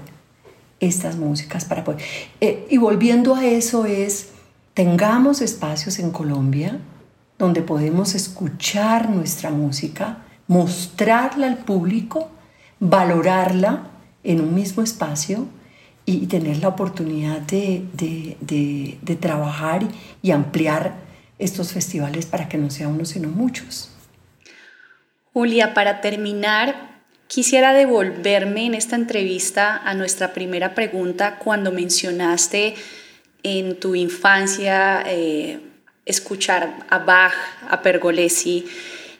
estas 0.81 1.17
músicas 1.17 1.65
para 1.65 1.85
poder... 1.85 2.03
Eh, 2.41 2.67
y 2.71 2.79
volviendo 2.79 3.37
a 3.37 3.45
eso 3.45 3.87
es, 3.87 4.31
tengamos 4.75 5.41
espacios 5.41 6.01
en 6.01 6.11
Colombia 6.11 6.81
donde 7.39 7.63
podemos 7.63 8.15
escuchar 8.15 9.11
nuestra 9.11 9.51
música, 9.51 10.19
mostrarla 10.47 11.47
al 11.47 11.59
público, 11.59 12.31
valorarla 12.81 13.89
en 14.23 14.41
un 14.41 14.55
mismo 14.55 14.83
espacio 14.83 15.47
y 16.07 16.27
tener 16.27 16.59
la 16.59 16.69
oportunidad 16.69 17.41
de, 17.41 17.83
de, 17.95 18.37
de, 19.01 19.17
trabajar 19.17 19.83
y 20.23 20.33
ampliar 20.33 20.95
estos 21.39 21.73
festivales 21.73 22.27
para 22.27 22.49
que 22.49 22.59
no 22.59 22.71
sea 22.71 22.89
uno 22.89 23.05
sino 23.05 23.29
muchos. 23.29 23.91
Julia, 25.33 25.73
para 25.73 26.01
terminar, 26.01 27.03
quisiera 27.27 27.73
devolverme 27.73 28.67
en 28.67 28.75
esta 28.75 28.97
entrevista 28.97 29.77
a 29.77 29.95
nuestra 29.95 30.35
primera 30.35 30.75
pregunta 30.75 31.39
cuando 31.39 31.73
mencionaste 31.73 32.75
en 33.43 33.81
tu 33.81 33.95
infancia 33.95 35.03
eh, 35.07 35.59
escuchar 36.05 36.85
a 36.91 36.99
Bach, 36.99 37.35
a 37.69 37.83
Pergolesi 37.83 38.67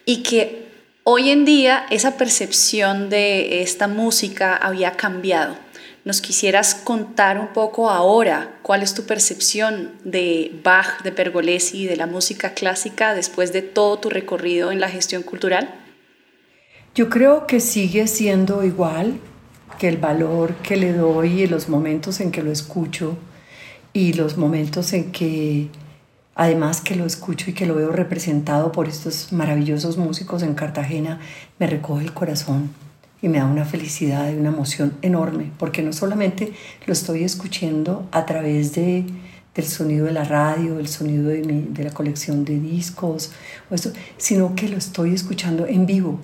y 0.05 0.21
que 0.23 0.65
hoy 1.03 1.31
en 1.31 1.45
día 1.45 1.85
esa 1.89 2.15
percepción 2.15 3.09
de 3.09 3.63
esta 3.63 3.87
música 3.87 4.55
había 4.55 4.91
cambiado. 4.91 5.64
¿Nos 6.05 6.21
quisieras 6.21 6.75
contar 6.75 7.39
un 7.39 7.47
poco 7.47 7.89
ahora 7.89 8.59
cuál 8.61 8.83
es 8.83 8.93
tu 8.93 9.07
percepción 9.07 9.93
de 10.03 10.51
Bach, 10.63 11.01
de 11.01 11.11
Pergolesi, 11.11 11.87
de 11.87 11.95
la 11.95 12.05
música 12.05 12.53
clásica 12.53 13.15
después 13.15 13.51
de 13.51 13.63
todo 13.63 13.97
tu 13.97 14.11
recorrido 14.11 14.71
en 14.71 14.79
la 14.79 14.87
gestión 14.87 15.23
cultural? 15.23 15.73
Yo 16.93 17.09
creo 17.09 17.47
que 17.47 17.59
sigue 17.59 18.05
siendo 18.05 18.63
igual 18.63 19.19
que 19.79 19.87
el 19.87 19.97
valor 19.97 20.53
que 20.57 20.77
le 20.77 20.93
doy 20.93 21.41
y 21.41 21.47
los 21.47 21.69
momentos 21.69 22.19
en 22.19 22.31
que 22.31 22.43
lo 22.43 22.51
escucho 22.51 23.17
y 23.91 24.13
los 24.13 24.37
momentos 24.37 24.93
en 24.93 25.11
que 25.11 25.69
además 26.35 26.81
que 26.81 26.95
lo 26.95 27.07
escucho 27.07 27.49
y 27.49 27.53
que 27.53 27.65
lo 27.65 27.73
veo 27.73 27.91
representado 27.91 28.71
por 28.71 28.87
estos 28.87 29.33
maravillosos 29.33 29.97
músicos 29.97 30.43
en 30.43 30.53
Cartagena, 30.53 31.19
me 31.57 31.65
recoge 31.65 32.03
el 32.03 32.13
corazón 32.13 32.84
y 33.21 33.29
me 33.29 33.39
da 33.39 33.45
una 33.45 33.65
felicidad 33.65 34.31
y 34.31 34.35
una 34.35 34.49
emoción 34.49 34.93
enorme, 35.01 35.51
porque 35.57 35.81
no 35.81 35.93
solamente 35.93 36.53
lo 36.85 36.93
estoy 36.93 37.23
escuchando 37.23 38.07
a 38.11 38.25
través 38.25 38.75
de, 38.75 39.05
del 39.53 39.65
sonido 39.65 40.05
de 40.05 40.11
la 40.11 40.23
radio, 40.23 40.79
el 40.79 40.87
sonido 40.87 41.29
de, 41.29 41.41
mi, 41.43 41.61
de 41.61 41.83
la 41.85 41.91
colección 41.91 42.45
de 42.45 42.59
discos, 42.59 43.31
o 43.69 43.75
esto, 43.75 43.91
sino 44.17 44.55
que 44.55 44.69
lo 44.69 44.77
estoy 44.77 45.13
escuchando 45.13 45.65
en 45.65 45.85
vivo, 45.85 46.19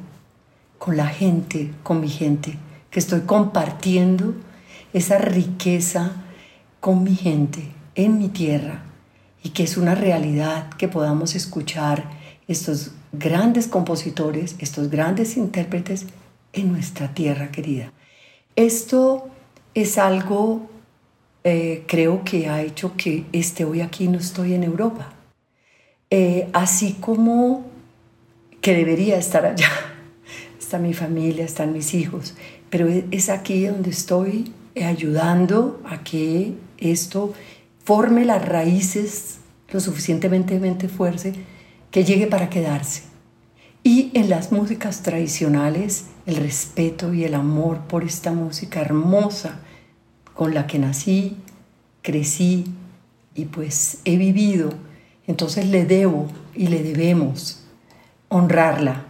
con 0.77 0.97
la 0.97 1.07
gente, 1.07 1.71
con 1.83 2.01
mi 2.01 2.09
gente, 2.09 2.57
que 2.89 2.99
estoy 2.99 3.21
compartiendo 3.21 4.33
esa 4.93 5.17
riqueza 5.17 6.11
con 6.79 7.03
mi 7.03 7.15
gente, 7.15 7.71
en 7.95 8.17
mi 8.17 8.29
tierra, 8.29 8.83
y 9.43 9.49
que 9.49 9.63
es 9.63 9.77
una 9.77 9.95
realidad 9.95 10.69
que 10.77 10.87
podamos 10.87 11.35
escuchar 11.35 12.09
estos 12.47 12.91
grandes 13.11 13.67
compositores, 13.67 14.55
estos 14.59 14.89
grandes 14.89 15.37
intérpretes 15.37 16.05
en 16.53 16.71
nuestra 16.71 17.13
tierra 17.13 17.51
querida. 17.51 17.91
Esto 18.55 19.29
es 19.73 19.97
algo, 19.97 20.69
eh, 21.43 21.83
creo 21.87 22.23
que 22.23 22.49
ha 22.49 22.61
hecho 22.61 22.95
que 22.97 23.25
esté 23.31 23.65
hoy 23.65 23.81
aquí, 23.81 24.07
no 24.07 24.17
estoy 24.17 24.53
en 24.53 24.63
Europa. 24.63 25.13
Eh, 26.09 26.49
así 26.53 26.97
como 26.99 27.65
que 28.59 28.75
debería 28.75 29.17
estar 29.17 29.45
allá. 29.45 29.69
Está 30.59 30.77
mi 30.77 30.93
familia, 30.93 31.43
están 31.43 31.73
mis 31.73 31.93
hijos, 31.93 32.33
pero 32.69 32.87
es 32.87 33.29
aquí 33.29 33.65
donde 33.65 33.89
estoy 33.89 34.53
ayudando 34.81 35.81
a 35.83 36.01
que 36.01 36.53
esto 36.77 37.33
forme 37.83 38.23
las 38.23 38.47
raíces 38.47 39.39
lo 39.69 39.81
suficientemente 39.81 40.87
fuerte 40.87 41.33
que 41.91 42.05
llegue 42.05 42.27
para 42.27 42.49
quedarse. 42.49 43.10
Y 43.83 44.11
en 44.13 44.29
las 44.29 44.51
músicas 44.51 45.01
tradicionales, 45.01 46.05
el 46.25 46.35
respeto 46.35 47.13
y 47.13 47.23
el 47.23 47.33
amor 47.33 47.79
por 47.87 48.03
esta 48.03 48.31
música 48.31 48.81
hermosa 48.81 49.59
con 50.35 50.53
la 50.53 50.67
que 50.67 50.77
nací, 50.77 51.37
crecí 52.03 52.65
y 53.33 53.45
pues 53.45 53.99
he 54.05 54.17
vivido. 54.17 54.69
Entonces 55.25 55.67
le 55.67 55.85
debo 55.85 56.27
y 56.53 56.67
le 56.67 56.83
debemos 56.83 57.63
honrarla 58.29 59.05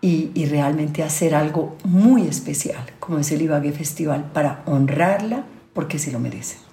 y, 0.00 0.30
y 0.34 0.46
realmente 0.46 1.02
hacer 1.02 1.34
algo 1.34 1.76
muy 1.84 2.22
especial, 2.22 2.86
como 3.00 3.18
es 3.18 3.30
el 3.32 3.42
Ibagué 3.42 3.72
Festival, 3.72 4.30
para 4.32 4.62
honrarla 4.64 5.44
porque 5.74 5.98
se 5.98 6.10
lo 6.10 6.18
merece. 6.18 6.69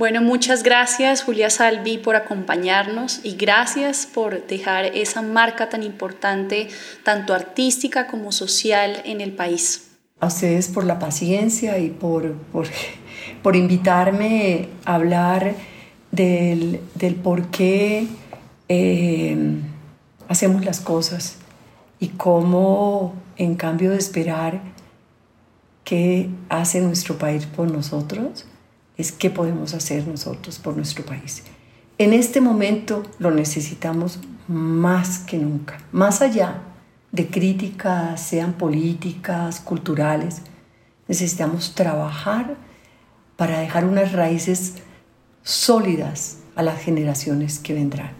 Bueno, 0.00 0.22
muchas 0.22 0.62
gracias 0.62 1.22
Julia 1.24 1.50
Salvi 1.50 1.98
por 1.98 2.16
acompañarnos 2.16 3.20
y 3.22 3.36
gracias 3.36 4.06
por 4.06 4.46
dejar 4.46 4.86
esa 4.86 5.20
marca 5.20 5.68
tan 5.68 5.82
importante, 5.82 6.68
tanto 7.04 7.34
artística 7.34 8.06
como 8.06 8.32
social, 8.32 9.02
en 9.04 9.20
el 9.20 9.32
país. 9.32 9.90
A 10.18 10.28
ustedes 10.28 10.68
por 10.68 10.84
la 10.84 10.98
paciencia 10.98 11.76
y 11.76 11.90
por, 11.90 12.32
por, 13.42 13.56
invitarme 13.56 14.70
a 14.86 14.94
hablar 14.94 15.54
del, 16.10 16.80
por 17.22 17.48
qué 17.48 18.06
eh, 18.70 19.36
hacemos 20.28 20.64
las 20.64 20.80
cosas 20.80 21.36
y 21.98 22.08
cómo 22.08 23.12
en 23.36 23.54
cambio 23.54 23.90
de 23.90 23.98
esperar 23.98 24.62
qué 25.84 26.30
hace 26.48 26.80
nuestro 26.80 27.18
país 27.18 27.44
por 27.44 27.70
nosotros, 27.70 28.46
es 29.00 29.12
qué 29.12 29.30
podemos 29.30 29.74
hacer 29.74 30.06
nosotros 30.06 30.58
por 30.58 30.76
nuestro 30.76 31.04
país. 31.04 31.42
En 31.98 32.12
este 32.12 32.40
momento 32.40 33.02
lo 33.18 33.30
necesitamos 33.30 34.20
más 34.48 35.18
que 35.18 35.38
nunca, 35.38 35.78
más 35.92 36.22
allá 36.22 36.62
de 37.12 37.28
críticas, 37.28 38.20
sean 38.20 38.54
políticas, 38.54 39.60
culturales, 39.60 40.42
necesitamos 41.08 41.74
trabajar 41.74 42.56
para 43.36 43.58
dejar 43.58 43.84
unas 43.84 44.12
raíces 44.12 44.76
sólidas 45.42 46.38
a 46.54 46.62
las 46.62 46.80
generaciones 46.80 47.58
que 47.58 47.74
vendrán. 47.74 48.19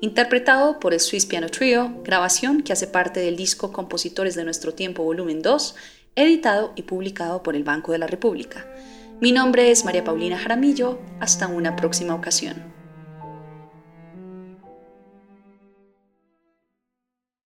interpretado 0.00 0.78
por 0.80 0.94
el 0.94 1.00
Swiss 1.00 1.26
Piano 1.26 1.48
Trio, 1.48 2.02
grabación 2.04 2.62
que 2.62 2.72
hace 2.72 2.86
parte 2.86 3.20
del 3.20 3.36
disco 3.36 3.72
Compositores 3.72 4.34
de 4.34 4.44
Nuestro 4.44 4.74
Tiempo 4.74 5.02
Volumen 5.02 5.42
2, 5.42 5.74
editado 6.16 6.72
y 6.76 6.82
publicado 6.82 7.42
por 7.42 7.56
el 7.56 7.64
Banco 7.64 7.92
de 7.92 7.98
la 7.98 8.06
República. 8.06 8.66
Mi 9.20 9.32
nombre 9.32 9.70
es 9.70 9.84
María 9.84 10.04
Paulina 10.04 10.38
Jaramillo, 10.38 11.00
hasta 11.20 11.48
una 11.48 11.74
próxima 11.74 12.14
ocasión. 12.14 12.77